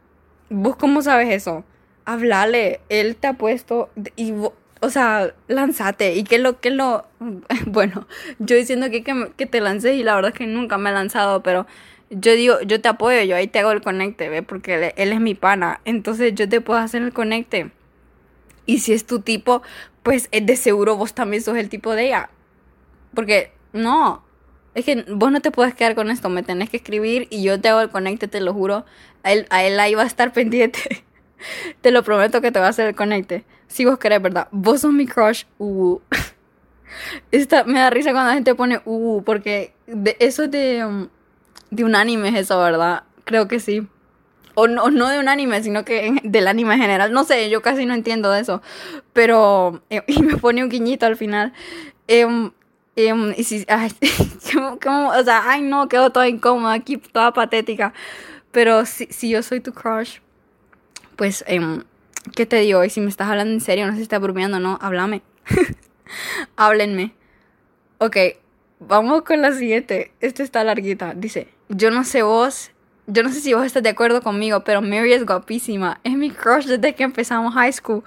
¿Vos 0.49 0.75
cómo 0.77 1.01
sabes 1.01 1.29
eso? 1.29 1.63
Háblale, 2.05 2.79
él 2.89 3.15
te 3.17 3.27
ha 3.27 3.33
puesto 3.33 3.89
y 4.15 4.33
o 4.79 4.89
sea, 4.89 5.33
lánzate. 5.47 6.15
¿Y 6.15 6.23
qué 6.23 6.37
lo 6.37 6.59
que 6.59 6.69
lo 6.69 7.05
bueno, 7.65 8.07
yo 8.39 8.55
diciendo 8.55 8.89
que, 8.89 9.03
que, 9.03 9.31
que 9.35 9.45
te 9.45 9.61
lances 9.61 9.95
y 9.95 10.03
la 10.03 10.15
verdad 10.15 10.31
es 10.31 10.37
que 10.37 10.47
nunca 10.47 10.77
me 10.77 10.89
he 10.89 10.93
lanzado, 10.93 11.43
pero 11.43 11.65
yo 12.09 12.33
digo, 12.33 12.61
yo 12.61 12.81
te 12.81 12.87
apoyo, 12.87 13.21
yo 13.23 13.35
ahí 13.35 13.47
te 13.47 13.59
hago 13.59 13.71
el 13.71 13.81
conecte, 13.81 14.29
¿ve? 14.29 14.43
Porque 14.43 14.93
él, 14.95 15.11
es 15.11 15.19
mi 15.19 15.35
pana. 15.35 15.81
Entonces 15.85 16.33
yo 16.35 16.47
te 16.47 16.61
puedo 16.61 16.79
hacer 16.79 17.01
el 17.01 17.13
conecte. 17.13 17.71
Y 18.65 18.79
si 18.79 18.93
es 18.93 19.05
tu 19.05 19.19
tipo, 19.19 19.61
pues 20.03 20.29
de 20.31 20.55
seguro 20.55 20.95
vos 20.95 21.13
también 21.13 21.43
sos 21.43 21.57
el 21.57 21.69
tipo 21.69 21.93
de 21.95 22.07
ella. 22.07 22.29
Porque 23.13 23.51
no, 23.73 24.23
es 24.73 24.85
que 24.85 25.05
vos 25.09 25.31
no 25.31 25.41
te 25.41 25.51
puedes 25.51 25.73
quedar 25.73 25.95
con 25.95 26.09
esto, 26.09 26.29
me 26.29 26.43
tenés 26.43 26.69
que 26.69 26.77
escribir 26.77 27.27
y 27.29 27.43
yo 27.43 27.59
te 27.59 27.69
hago 27.69 27.81
el 27.81 27.89
conecte, 27.89 28.27
te 28.27 28.41
lo 28.41 28.53
juro. 28.53 28.85
A 29.23 29.33
él, 29.33 29.47
a 29.49 29.63
él 29.63 29.79
ahí 29.79 29.95
va 29.95 30.03
a 30.03 30.07
estar 30.07 30.31
pendiente. 30.33 31.03
te 31.81 31.91
lo 31.91 32.03
prometo 32.03 32.41
que 32.41 32.51
te 32.51 32.59
va 32.59 32.67
a 32.67 32.69
hacer 32.69 32.87
el 32.87 32.95
conecte. 32.95 33.43
Si 33.67 33.85
vos 33.85 33.97
querés, 33.97 34.21
¿verdad? 34.21 34.47
Vos 34.51 34.81
sos 34.81 34.93
mi 34.93 35.07
crush. 35.07 35.43
Uh. 35.57 35.99
Esta, 37.31 37.65
me 37.65 37.79
da 37.79 37.89
risa 37.89 38.11
cuando 38.11 38.29
la 38.29 38.35
gente 38.35 38.55
pone 38.55 38.81
uh, 38.85 39.21
porque 39.23 39.73
de, 39.87 40.15
eso 40.19 40.47
de... 40.47 40.85
Um, 40.85 41.09
de 41.69 41.83
un 41.83 41.95
anime 41.95 42.29
es 42.29 42.35
eso, 42.35 42.59
¿verdad? 42.59 43.03
Creo 43.23 43.47
que 43.47 43.59
sí. 43.59 43.87
O 44.55 44.67
no, 44.67 44.89
no 44.89 45.09
de 45.09 45.19
un 45.19 45.29
anime, 45.29 45.61
sino 45.61 45.85
que 45.85 46.19
del 46.23 46.47
anime 46.47 46.75
en 46.75 46.81
general. 46.81 47.11
No 47.11 47.23
sé, 47.23 47.49
yo 47.49 47.61
casi 47.61 47.85
no 47.85 47.93
entiendo 47.93 48.31
de 48.31 48.41
eso. 48.41 48.61
Pero, 49.13 49.81
eh, 49.89 50.03
y 50.07 50.21
me 50.21 50.37
pone 50.37 50.63
un 50.63 50.69
guiñito 50.69 51.05
al 51.05 51.15
final. 51.15 51.53
Eh, 52.07 52.25
y 52.95 53.43
si, 53.43 53.65
ay, 53.69 53.91
como, 54.81 55.09
o 55.09 55.23
sea, 55.23 55.43
ay 55.45 55.61
no, 55.61 55.87
quedo 55.87 56.11
toda 56.11 56.27
incómoda 56.27 56.73
aquí, 56.73 56.97
toda 56.97 57.33
patética. 57.33 57.93
Pero 58.51 58.85
si, 58.85 59.05
si 59.07 59.29
yo 59.29 59.43
soy 59.43 59.59
tu 59.59 59.73
crush, 59.73 60.17
pues, 61.15 61.43
em, 61.47 61.83
¿qué 62.35 62.45
te 62.45 62.57
digo? 62.57 62.83
Y 62.83 62.89
si 62.89 63.01
me 63.01 63.09
estás 63.09 63.29
hablando 63.29 63.53
en 63.53 63.61
serio, 63.61 63.85
no 63.85 63.91
sé 63.91 63.97
si 63.97 64.03
estás 64.03 64.21
bromeando 64.21 64.59
no, 64.59 64.79
háblame. 64.81 65.21
Háblenme. 66.55 67.13
Ok, 67.99 68.17
vamos 68.79 69.21
con 69.23 69.41
la 69.41 69.51
siguiente. 69.53 70.13
Esta 70.19 70.43
está 70.43 70.63
larguita. 70.63 71.13
Dice, 71.15 71.49
yo 71.69 71.91
no 71.91 72.03
sé 72.03 72.23
vos, 72.23 72.71
yo 73.09 73.23
no 73.23 73.31
sé 73.31 73.39
si 73.39 73.53
vos 73.53 73.65
estás 73.65 73.83
de 73.83 73.89
acuerdo 73.89 74.21
conmigo, 74.21 74.65
pero 74.65 74.81
Mary 74.81 75.13
es 75.13 75.25
guapísima. 75.25 75.99
Es 76.03 76.13
mi 76.13 76.29
crush 76.29 76.65
desde 76.65 76.93
que 76.93 77.03
empezamos 77.03 77.53
high 77.53 77.71
school. 77.71 78.03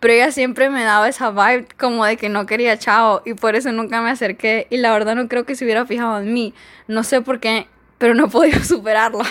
Pero 0.00 0.14
ella 0.14 0.32
siempre 0.32 0.70
me 0.70 0.82
daba 0.82 1.08
esa 1.08 1.30
vibe 1.30 1.68
como 1.78 2.04
de 2.04 2.16
que 2.16 2.28
no 2.28 2.46
quería 2.46 2.76
chao 2.76 3.22
y 3.24 3.34
por 3.34 3.54
eso 3.54 3.70
nunca 3.70 4.02
me 4.02 4.10
acerqué. 4.10 4.66
Y 4.68 4.78
la 4.78 4.92
verdad 4.92 5.14
no 5.14 5.28
creo 5.28 5.46
que 5.46 5.54
se 5.54 5.64
hubiera 5.64 5.86
fijado 5.86 6.18
en 6.18 6.34
mí. 6.34 6.52
No 6.88 7.04
sé 7.04 7.20
por 7.20 7.38
qué, 7.38 7.68
pero 7.98 8.14
no 8.14 8.28
podido 8.30 8.58
superarla. 8.64 9.24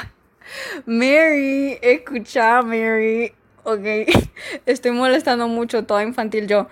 Mary, 0.86 1.78
escucha, 1.82 2.62
Mary. 2.62 3.34
Ok, 3.64 3.86
estoy 4.66 4.92
molestando 4.92 5.50
mucho, 5.50 5.86
toda 5.86 6.04
infantil 6.04 6.48
yo. 6.48 6.70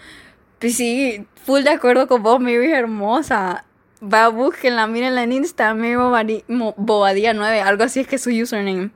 Pues 0.60 0.76
sí, 0.76 1.28
full 1.46 1.64
de 1.64 1.72
acuerdo 1.72 2.08
con 2.08 2.24
vos, 2.24 2.40
Mary 2.40 2.72
hermosa 2.72 3.67
va, 4.02 4.30
búsquenla, 4.30 4.88
mírenla 4.88 5.24
en 5.24 5.32
Insta, 5.32 5.76
Bobadía 5.76 7.34
9, 7.34 7.62
algo 7.62 7.84
así 7.84 8.02
es 8.02 8.08
que 8.08 8.18
es 8.18 8.24
su 8.24 8.30
username. 8.30 8.92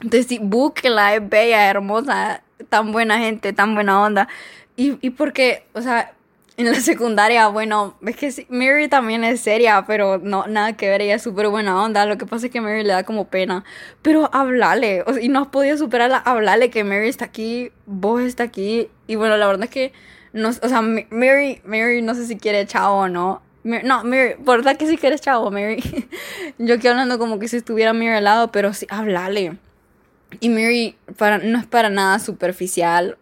Entonces, 0.00 0.26
sí, 0.26 0.38
búsquenla, 0.42 1.14
es 1.14 1.28
bella, 1.28 1.68
hermosa, 1.68 2.42
tan 2.68 2.92
buena 2.92 3.18
gente, 3.18 3.52
tan 3.52 3.74
buena 3.74 4.02
onda. 4.02 4.28
Y, 4.76 4.98
y 5.00 5.10
porque, 5.10 5.66
o 5.74 5.82
sea, 5.82 6.14
en 6.56 6.66
la 6.66 6.74
secundaria, 6.80 7.48
bueno, 7.48 7.96
es 8.06 8.16
que 8.16 8.32
sí, 8.32 8.46
Mary 8.50 8.88
también 8.88 9.24
es 9.24 9.40
seria, 9.40 9.84
pero 9.86 10.18
no, 10.18 10.46
nada 10.46 10.74
que 10.76 10.88
ver, 10.88 11.02
ella 11.02 11.16
es 11.16 11.22
súper 11.22 11.48
buena 11.48 11.82
onda. 11.82 12.06
Lo 12.06 12.18
que 12.18 12.26
pasa 12.26 12.46
es 12.46 12.52
que 12.52 12.60
Mary 12.60 12.82
le 12.84 12.92
da 12.92 13.04
como 13.04 13.28
pena. 13.28 13.64
Pero 14.02 14.30
hablale, 14.32 15.04
y 15.20 15.28
no 15.28 15.40
has 15.40 15.48
podido 15.48 15.76
superarla, 15.76 16.18
hablale 16.18 16.70
que 16.70 16.84
Mary 16.84 17.08
está 17.08 17.26
aquí, 17.26 17.70
vos 17.86 18.22
está 18.22 18.44
aquí. 18.44 18.88
Y 19.06 19.16
bueno, 19.16 19.36
la 19.36 19.46
verdad 19.46 19.64
es 19.64 19.70
que, 19.70 19.92
no, 20.32 20.48
o 20.48 20.68
sea, 20.68 20.82
Mary, 20.82 21.60
Mary 21.64 22.02
no 22.02 22.14
sé 22.14 22.26
si 22.26 22.38
quiere 22.38 22.66
chao 22.66 22.96
o 22.96 23.08
no 23.08 23.42
no, 23.64 24.04
Mary, 24.04 24.34
verdad 24.40 24.76
que 24.76 24.86
sí 24.86 24.96
que 24.96 25.06
eres 25.06 25.20
chavo, 25.20 25.50
Mary. 25.50 25.82
Yo 26.58 26.74
aquí 26.74 26.88
hablando 26.88 27.18
como 27.18 27.38
que 27.38 27.48
si 27.48 27.56
estuviera 27.56 27.92
Mary 27.92 28.08
al 28.08 28.24
lado, 28.24 28.50
pero 28.50 28.72
sí, 28.74 28.86
háblale. 28.90 29.56
Y 30.40 30.48
Mary 30.48 30.96
para, 31.16 31.38
no 31.38 31.58
es 31.58 31.66
para 31.66 31.90
nada 31.90 32.18
superficial. 32.18 33.18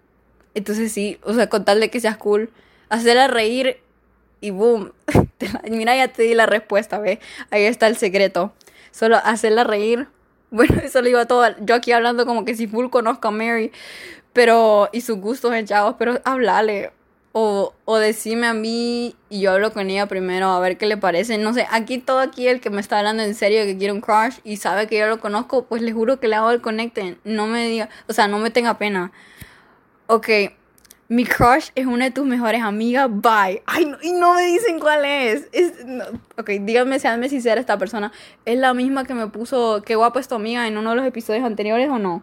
Entonces 0.54 0.92
sí, 0.92 1.18
o 1.22 1.34
sea, 1.34 1.48
con 1.48 1.64
tal 1.64 1.80
de 1.80 1.90
que 1.90 2.00
seas 2.00 2.16
cool, 2.16 2.50
hacerla 2.88 3.28
reír 3.28 3.78
y 4.40 4.50
boom. 4.50 4.92
mira, 5.70 5.96
ya 5.96 6.08
te 6.08 6.22
di 6.22 6.34
la 6.34 6.46
respuesta, 6.46 6.98
ve. 6.98 7.20
Ahí 7.50 7.64
está 7.64 7.86
el 7.86 7.96
secreto. 7.96 8.52
Solo 8.90 9.16
hacerla 9.16 9.64
reír. 9.64 10.08
Bueno, 10.52 10.80
eso 10.82 11.00
lo 11.00 11.08
iba 11.08 11.26
todo. 11.26 11.46
Yo 11.60 11.76
aquí 11.76 11.92
hablando 11.92 12.26
como 12.26 12.44
que 12.44 12.56
si 12.56 12.66
full 12.66 12.88
conozco 12.90 13.28
a 13.28 13.30
Mary, 13.30 13.70
pero. 14.32 14.88
y 14.92 15.02
sus 15.02 15.18
gustos 15.18 15.54
en 15.54 15.64
chavos, 15.64 15.94
pero 15.96 16.20
háblale. 16.24 16.90
O, 17.32 17.74
o 17.84 17.96
decime 17.98 18.48
a 18.48 18.54
mí 18.54 19.14
y 19.28 19.40
yo 19.40 19.52
hablo 19.52 19.72
con 19.72 19.88
ella 19.88 20.06
primero 20.06 20.48
a 20.48 20.58
ver 20.58 20.76
qué 20.78 20.86
le 20.86 20.96
parece. 20.96 21.38
No 21.38 21.54
sé, 21.54 21.66
aquí 21.70 21.98
todo 21.98 22.18
aquí 22.18 22.48
el 22.48 22.60
que 22.60 22.70
me 22.70 22.80
está 22.80 22.98
hablando 22.98 23.22
en 23.22 23.34
serio 23.34 23.64
que 23.64 23.78
quiere 23.78 23.92
un 23.92 24.00
crush 24.00 24.38
y 24.42 24.56
sabe 24.56 24.88
que 24.88 24.98
yo 24.98 25.06
lo 25.06 25.20
conozco, 25.20 25.64
pues 25.66 25.80
le 25.82 25.92
juro 25.92 26.18
que 26.18 26.26
le 26.26 26.36
hago 26.36 26.50
el 26.50 26.60
conecte. 26.60 27.18
No 27.24 27.46
me 27.46 27.68
diga, 27.68 27.88
o 28.08 28.12
sea, 28.12 28.26
no 28.26 28.38
me 28.38 28.50
tenga 28.50 28.78
pena. 28.78 29.12
Ok, 30.08 30.28
mi 31.10 31.24
crush 31.24 31.70
es 31.74 31.86
una 31.86 32.04
de 32.04 32.10
tus 32.12 32.24
mejores 32.24 32.62
amigas, 32.62 33.08
bye. 33.10 33.62
Ay, 33.66 33.84
no, 33.84 33.96
y 34.00 34.12
no 34.12 34.34
me 34.34 34.46
dicen 34.46 34.78
cuál 34.78 35.04
es. 35.04 35.48
es 35.50 35.72
Ok, 36.38 36.50
díganme, 36.60 37.00
seanme 37.00 37.28
sincera 37.28 37.60
esta 37.60 37.78
persona. 37.78 38.12
¿Es 38.44 38.56
la 38.58 38.74
misma 38.74 39.04
que 39.04 39.14
me 39.14 39.26
puso 39.26 39.82
qué 39.84 39.96
guapa 39.96 40.20
es 40.20 40.28
tu 40.28 40.36
amiga 40.36 40.68
en 40.68 40.78
uno 40.78 40.90
de 40.90 40.96
los 40.96 41.04
episodios 41.04 41.44
anteriores 41.44 41.88
o 41.88 41.98
no? 41.98 42.22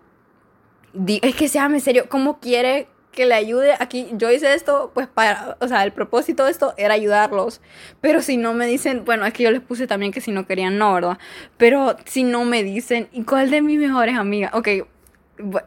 es 1.06 1.36
que 1.36 1.48
seame 1.48 1.80
serio, 1.80 2.06
¿cómo 2.10 2.40
quiere 2.40 2.88
que 3.12 3.26
le 3.26 3.34
ayude. 3.34 3.76
Aquí 3.80 4.08
yo 4.14 4.32
hice 4.32 4.54
esto, 4.54 4.92
pues 4.94 5.08
para, 5.08 5.58
o 5.60 5.68
sea, 5.68 5.84
el 5.84 5.92
propósito 5.92 6.46
de 6.46 6.52
esto 6.52 6.74
era 6.78 6.94
ayudarlos. 6.94 7.62
Pero 8.02 8.22
si 8.22 8.38
no 8.38 8.54
me 8.54 8.68
dicen, 8.68 9.06
bueno, 9.06 9.26
es 9.26 9.34
que 9.34 9.44
yo 9.44 9.52
les 9.52 9.62
puse 9.62 9.88
también 9.88 10.12
que 10.12 10.22
si 10.22 10.32
no 10.32 10.46
querían, 10.46 10.78
no, 10.78 10.94
¿verdad? 10.94 11.18
Pero 11.58 11.98
si 12.06 12.24
no 12.24 12.46
me 12.46 12.64
dicen, 12.64 13.08
¿y 13.12 13.24
cuál 13.24 13.50
de 13.50 13.62
mis 13.62 13.80
mejores 13.80 14.18
amigas? 14.18 14.54
Ok, 14.54 14.68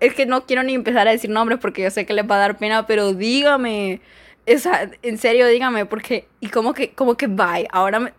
es 0.00 0.14
que 0.14 0.26
no 0.26 0.46
quiero 0.46 0.62
ni 0.62 0.74
empezar 0.74 1.08
a 1.08 1.12
decir 1.12 1.30
nombres 1.30 1.58
porque 1.60 1.82
yo 1.82 1.90
sé 1.90 2.06
que 2.06 2.14
les 2.14 2.28
va 2.28 2.36
a 2.36 2.38
dar 2.38 2.58
pena, 2.58 2.86
pero 2.86 3.12
dígame. 3.12 4.00
Esa, 4.46 4.90
en 5.02 5.18
serio, 5.18 5.46
dígame, 5.46 5.86
porque, 5.86 6.26
y 6.40 6.48
como 6.48 6.72
que, 6.74 6.92
como 6.92 7.16
que 7.16 7.26
bye, 7.26 7.68
ahora 7.70 8.00
me, 8.00 8.12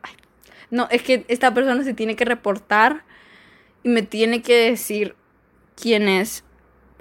no, 0.72 0.88
es 0.90 1.04
que 1.04 1.26
esta 1.28 1.54
persona 1.54 1.84
se 1.84 1.94
tiene 1.94 2.16
que 2.16 2.26
reportar 2.26 3.04
y 3.84 3.90
me 3.90 4.02
tiene 4.02 4.42
que 4.42 4.72
decir 4.72 5.16
quién 5.76 6.08
es 6.08 6.46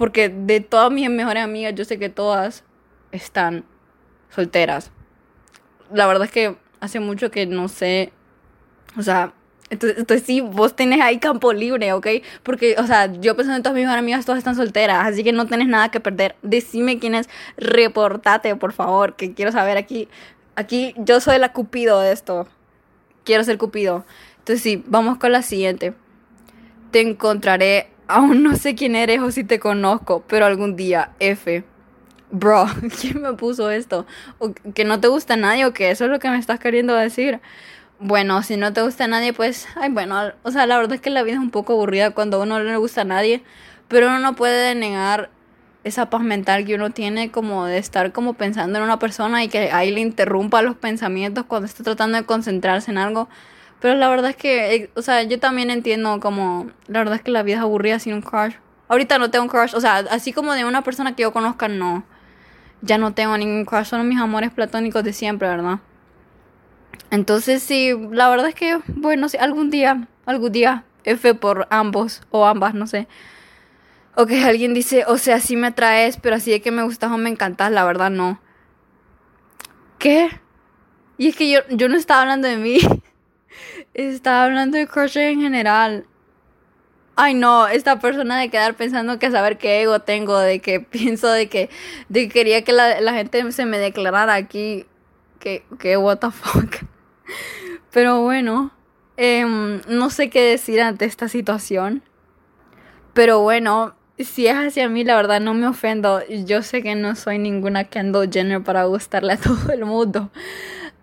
porque 0.00 0.30
de 0.30 0.60
todas 0.60 0.90
mis 0.90 1.10
mejores 1.10 1.44
amigas, 1.44 1.74
yo 1.74 1.84
sé 1.84 1.98
que 1.98 2.08
todas 2.08 2.64
están 3.12 3.66
solteras. 4.30 4.92
La 5.92 6.06
verdad 6.06 6.24
es 6.24 6.30
que 6.30 6.56
hace 6.80 7.00
mucho 7.00 7.30
que 7.30 7.44
no 7.44 7.68
sé. 7.68 8.10
O 8.96 9.02
sea, 9.02 9.34
entonces, 9.68 10.22
sí, 10.22 10.40
vos 10.40 10.74
tenés 10.74 11.02
ahí 11.02 11.18
campo 11.18 11.52
libre, 11.52 11.92
¿ok? 11.92 12.06
Porque, 12.42 12.76
o 12.78 12.86
sea, 12.86 13.12
yo 13.12 13.36
pensando 13.36 13.58
en 13.58 13.62
todas 13.62 13.74
mis 13.74 13.82
mejores 13.84 13.98
amigas, 14.02 14.24
todas 14.24 14.38
están 14.38 14.56
solteras, 14.56 15.06
así 15.06 15.22
que 15.22 15.32
no 15.32 15.46
tenés 15.46 15.68
nada 15.68 15.90
que 15.90 16.00
perder. 16.00 16.34
Decime 16.40 16.98
quién 16.98 17.14
es, 17.14 17.28
reportate, 17.58 18.56
por 18.56 18.72
favor, 18.72 19.16
que 19.16 19.34
quiero 19.34 19.52
saber 19.52 19.76
aquí. 19.76 20.08
Aquí 20.56 20.94
yo 20.96 21.20
soy 21.20 21.38
la 21.38 21.52
cupido 21.52 22.00
de 22.00 22.12
esto. 22.12 22.48
Quiero 23.24 23.44
ser 23.44 23.58
cupido. 23.58 24.06
Entonces 24.38 24.62
sí, 24.62 24.82
vamos 24.86 25.18
con 25.18 25.30
la 25.30 25.42
siguiente. 25.42 25.92
Te 26.90 27.02
encontraré 27.02 27.90
aún 28.10 28.42
no 28.42 28.56
sé 28.56 28.74
quién 28.74 28.96
eres 28.96 29.20
o 29.20 29.30
si 29.30 29.44
te 29.44 29.60
conozco, 29.60 30.24
pero 30.26 30.44
algún 30.46 30.76
día, 30.76 31.12
F. 31.20 31.64
Bro, 32.30 32.66
¿quién 33.00 33.22
me 33.22 33.32
puso 33.34 33.70
esto? 33.70 34.06
¿O 34.38 34.52
que 34.52 34.84
no 34.84 35.00
te 35.00 35.08
gusta 35.08 35.36
nadie 35.36 35.64
o 35.64 35.72
que 35.72 35.90
eso 35.90 36.04
es 36.04 36.10
lo 36.10 36.18
que 36.18 36.28
me 36.28 36.38
estás 36.38 36.60
queriendo 36.60 36.94
decir? 36.94 37.40
Bueno, 37.98 38.42
si 38.42 38.56
no 38.56 38.72
te 38.72 38.82
gusta 38.82 39.06
nadie, 39.06 39.32
pues, 39.32 39.68
ay, 39.76 39.90
bueno, 39.90 40.32
o 40.42 40.50
sea, 40.50 40.66
la 40.66 40.76
verdad 40.78 40.94
es 40.94 41.00
que 41.00 41.10
la 41.10 41.22
vida 41.22 41.34
es 41.34 41.40
un 41.40 41.50
poco 41.50 41.74
aburrida 41.74 42.12
cuando 42.12 42.38
a 42.38 42.42
uno 42.42 42.58
no 42.58 42.64
le 42.64 42.76
gusta 42.76 43.02
a 43.02 43.04
nadie, 43.04 43.42
pero 43.88 44.06
uno 44.06 44.18
no 44.20 44.36
puede 44.36 44.74
negar 44.74 45.30
esa 45.84 46.10
paz 46.10 46.22
mental 46.22 46.64
que 46.64 46.74
uno 46.74 46.90
tiene 46.90 47.30
como 47.30 47.64
de 47.66 47.78
estar 47.78 48.12
como 48.12 48.34
pensando 48.34 48.78
en 48.78 48.84
una 48.84 48.98
persona 48.98 49.44
y 49.44 49.48
que 49.48 49.70
ahí 49.72 49.90
le 49.90 50.00
interrumpa 50.00 50.62
los 50.62 50.76
pensamientos 50.76 51.44
cuando 51.46 51.66
está 51.66 51.84
tratando 51.84 52.18
de 52.18 52.24
concentrarse 52.24 52.90
en 52.90 52.98
algo. 52.98 53.28
Pero 53.80 53.94
la 53.94 54.08
verdad 54.08 54.30
es 54.30 54.36
que, 54.36 54.74
eh, 54.74 54.90
o 54.94 55.02
sea, 55.02 55.22
yo 55.22 55.40
también 55.40 55.70
entiendo 55.70 56.20
como, 56.20 56.70
la 56.86 57.00
verdad 57.00 57.16
es 57.16 57.22
que 57.22 57.30
la 57.30 57.42
vida 57.42 57.56
es 57.56 57.62
aburrida 57.62 57.98
sin 57.98 58.14
un 58.14 58.22
crush. 58.22 58.54
Ahorita 58.88 59.18
no 59.18 59.30
tengo 59.30 59.44
un 59.44 59.48
crush, 59.48 59.74
o 59.74 59.80
sea, 59.80 59.98
así 60.10 60.32
como 60.32 60.52
de 60.52 60.64
una 60.64 60.82
persona 60.82 61.16
que 61.16 61.22
yo 61.22 61.32
conozca, 61.32 61.68
no. 61.68 62.04
Ya 62.82 62.98
no 62.98 63.14
tengo 63.14 63.36
ningún 63.38 63.64
crush, 63.64 63.86
son 63.86 64.06
mis 64.08 64.18
amores 64.18 64.50
platónicos 64.50 65.02
de 65.02 65.12
siempre, 65.12 65.48
¿verdad? 65.48 65.80
Entonces 67.10 67.62
sí, 67.62 67.92
la 68.10 68.28
verdad 68.28 68.48
es 68.48 68.54
que, 68.54 68.78
bueno, 68.86 69.28
sí, 69.28 69.36
algún 69.38 69.70
día, 69.70 70.08
algún 70.26 70.52
día, 70.52 70.84
F 71.04 71.34
por 71.34 71.66
ambos 71.70 72.22
o 72.30 72.46
ambas, 72.46 72.74
no 72.74 72.86
sé. 72.86 73.08
O 74.14 74.26
que 74.26 74.44
alguien 74.44 74.74
dice, 74.74 75.04
o 75.06 75.16
sea, 75.18 75.40
sí 75.40 75.56
me 75.56 75.68
atraes, 75.68 76.18
pero 76.18 76.36
así 76.36 76.50
de 76.50 76.60
que 76.60 76.70
me 76.70 76.82
gustas 76.82 77.10
o 77.10 77.16
me 77.16 77.30
encantas, 77.30 77.70
la 77.72 77.84
verdad 77.84 78.10
no. 78.10 78.40
¿Qué? 79.98 80.28
Y 81.16 81.28
es 81.28 81.36
que 81.36 81.50
yo, 81.50 81.60
yo 81.70 81.88
no 81.88 81.96
estaba 81.96 82.22
hablando 82.22 82.48
de 82.48 82.56
mí. 82.56 82.78
estaba 84.08 84.44
hablando 84.44 84.78
de 84.78 84.86
crush 84.86 85.16
en 85.18 85.40
general. 85.40 86.06
Ay 87.16 87.34
no, 87.34 87.68
esta 87.68 87.98
persona 88.00 88.38
de 88.38 88.50
quedar 88.50 88.74
pensando 88.74 89.18
que 89.18 89.30
saber 89.30 89.58
qué 89.58 89.82
ego 89.82 90.00
tengo, 90.00 90.38
de 90.38 90.60
que 90.60 90.80
pienso 90.80 91.28
de 91.30 91.48
que, 91.48 91.70
de 92.08 92.28
que 92.28 92.28
quería 92.28 92.62
que 92.62 92.72
la, 92.72 93.00
la 93.00 93.12
gente 93.12 93.50
se 93.52 93.66
me 93.66 93.78
declarara 93.78 94.34
aquí. 94.34 94.86
Que, 95.38 95.64
que 95.78 95.96
what 95.96 96.18
the 96.18 96.30
fuck. 96.30 96.76
Pero 97.92 98.22
bueno, 98.22 98.70
em, 99.16 99.80
no 99.88 100.10
sé 100.10 100.30
qué 100.30 100.42
decir 100.42 100.80
ante 100.80 101.04
esta 101.06 101.28
situación. 101.28 102.02
Pero 103.14 103.40
bueno, 103.40 103.94
si 104.18 104.46
es 104.46 104.54
hacia 104.54 104.88
mí, 104.88 105.04
la 105.04 105.16
verdad 105.16 105.40
no 105.40 105.54
me 105.54 105.66
ofendo. 105.66 106.22
Yo 106.28 106.62
sé 106.62 106.82
que 106.82 106.94
no 106.94 107.16
soy 107.16 107.38
ninguna 107.38 107.84
Kendall 107.84 108.30
Jenner 108.30 108.62
para 108.62 108.84
gustarle 108.84 109.34
a 109.34 109.36
todo 109.40 109.72
el 109.72 109.84
mundo. 109.84 110.30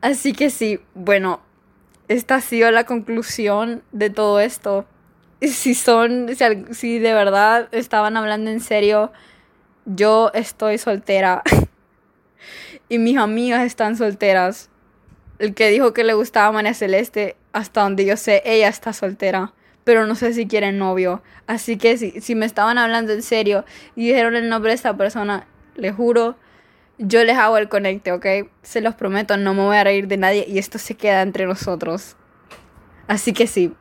Así 0.02 0.34
que 0.34 0.50
sí, 0.50 0.80
bueno, 0.94 1.42
esta 2.08 2.36
ha 2.36 2.42
sido 2.42 2.72
la 2.72 2.86
conclusión 2.86 3.84
de 3.92 4.10
todo 4.10 4.40
esto. 4.40 4.86
Si 5.42 5.76
son, 5.76 6.30
si, 6.72 7.00
de 7.00 7.14
verdad 7.14 7.68
estaban 7.72 8.18
hablando 8.18 8.50
en 8.50 8.60
serio, 8.60 9.12
yo 9.86 10.32
estoy 10.34 10.78
soltera. 10.78 11.44
y 12.90 12.98
mis 12.98 13.18
amigas 13.18 13.66
están 13.66 13.98
solteras 13.98 14.70
el 15.40 15.54
que 15.54 15.70
dijo 15.70 15.94
que 15.94 16.04
le 16.04 16.14
gustaba 16.14 16.52
María 16.52 16.74
Celeste, 16.74 17.36
hasta 17.54 17.84
donde 17.84 18.06
yo 18.06 18.18
sé, 18.18 18.42
ella 18.46 18.70
está 18.70 18.94
soltera. 18.94 19.54
Pero 19.84 20.08
no 20.08 20.16
sé 20.16 20.34
si 20.34 20.48
quiere 20.48 20.72
novio. 20.72 21.22
Así 21.46 21.78
que 21.78 21.98
si, 21.98 22.20
si 22.22 22.36
me 22.36 22.46
estaban 22.46 22.78
hablando 22.78 23.14
en 23.14 23.22
serio 23.22 23.64
y 23.96 24.08
dijeron 24.08 24.36
el 24.36 24.50
nombre 24.50 24.72
de 24.72 24.76
esta 24.76 24.98
persona, 24.98 25.46
le 25.76 25.92
juro, 25.92 26.36
yo 26.98 27.24
les 27.24 27.38
hago 27.38 27.58
el 27.58 27.70
conecte, 27.70 28.12
¿ok? 28.12 28.26
Se 28.62 28.82
los 28.82 28.96
prometo, 28.96 29.38
no 29.38 29.54
me 29.54 29.64
voy 29.64 29.78
a 29.78 29.84
reír 29.84 30.08
de 30.08 30.18
nadie 30.18 30.46
y 30.48 30.58
esto 30.58 30.78
se 30.78 30.96
queda 30.96 31.22
entre 31.22 31.46
nosotros. 31.46 32.16
Así 33.08 33.34
que 33.34 33.48
sí. 33.48 33.74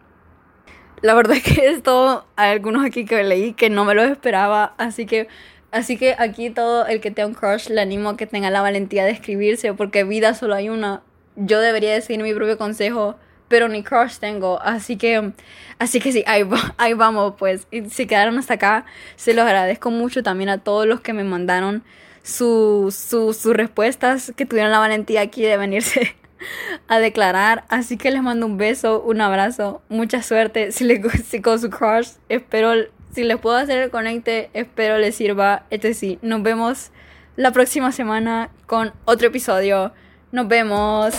La 1.03 1.15
verdad 1.15 1.37
es 1.37 1.43
que 1.43 1.69
esto, 1.69 2.27
hay 2.37 2.53
algunos 2.53 2.85
aquí 2.85 3.05
que 3.05 3.23
leí 3.25 3.53
que 3.53 3.71
no 3.71 3.85
me 3.85 3.95
lo 3.95 4.03
esperaba, 4.03 4.75
así 4.79 5.07
que 5.07 5.29
Así 5.73 5.99
que 5.99 6.15
aquí 6.19 6.49
todo 6.49 6.87
el 6.87 7.01
que 7.01 7.11
tenga 7.11 7.27
un 7.27 7.35
crush 7.35 7.69
le 7.69 7.81
animo 7.83 8.11
a 8.11 8.17
que 8.17 8.27
tenga 8.27 8.51
la 8.51 8.63
valentía 8.63 9.05
de 9.05 9.11
escribirse 9.11 9.75
porque 9.75 10.05
vida 10.05 10.33
solo 10.33 10.55
hay 10.55 10.71
una 10.71 11.03
yo 11.37 11.61
debería 11.61 11.93
decir 11.93 12.21
mi 12.23 12.35
propio 12.35 12.59
consejo, 12.59 13.17
pero 13.49 13.69
ni 13.69 13.83
crush 13.83 14.17
tengo, 14.19 14.61
así 14.63 14.97
que, 14.97 15.33
así 15.79 16.01
que 16.01 16.13
sí, 16.13 16.25
ahí, 16.27 16.49
ahí 16.79 16.95
vamos, 16.95 17.35
pues, 17.39 17.69
y 17.71 17.89
si 17.91 18.07
quedaron 18.07 18.39
hasta 18.39 18.55
acá, 18.55 18.87
se 19.17 19.35
los 19.35 19.45
agradezco 19.45 19.91
mucho 19.91 20.23
también 20.23 20.49
a 20.49 20.59
todos 20.59 20.87
los 20.87 21.01
que 21.01 21.13
me 21.13 21.25
mandaron 21.25 21.85
sus 22.27 22.95
su, 22.95 23.53
respuestas, 23.53 24.33
que 24.37 24.47
tuvieron 24.47 24.73
la 24.73 24.81
valentía 24.81 25.21
aquí 25.21 25.43
de 25.43 25.57
venirse 25.57 26.17
a 26.89 26.99
declarar, 26.99 27.65
así 27.69 27.97
que 27.97 28.11
les 28.11 28.23
mando 28.23 28.47
un 28.47 28.57
beso, 28.57 29.01
un 29.01 29.21
abrazo, 29.21 29.81
mucha 29.89 30.23
suerte, 30.23 30.73
si, 30.73 30.85
les, 30.85 31.01
si 31.27 31.41
con 31.41 31.61
su 31.61 31.71
crush, 31.71 32.09
espero, 32.29 32.73
si 33.13 33.23
les 33.23 33.39
puedo 33.39 33.57
hacer 33.57 33.79
el 33.79 33.91
conecte, 33.91 34.51
espero 34.55 34.99
les 34.99 35.15
sirva, 35.15 35.65
este 35.71 35.95
sí, 35.95 36.19
nos 36.21 36.43
vemos 36.43 36.91
la 37.37 37.53
próxima 37.53 37.93
semana 37.93 38.51
con 38.67 38.93
otro 39.05 39.29
episodio. 39.29 39.93
Nos 40.33 40.49
vemos. 40.49 41.15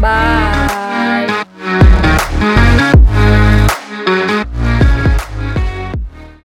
Bye. 0.00 1.41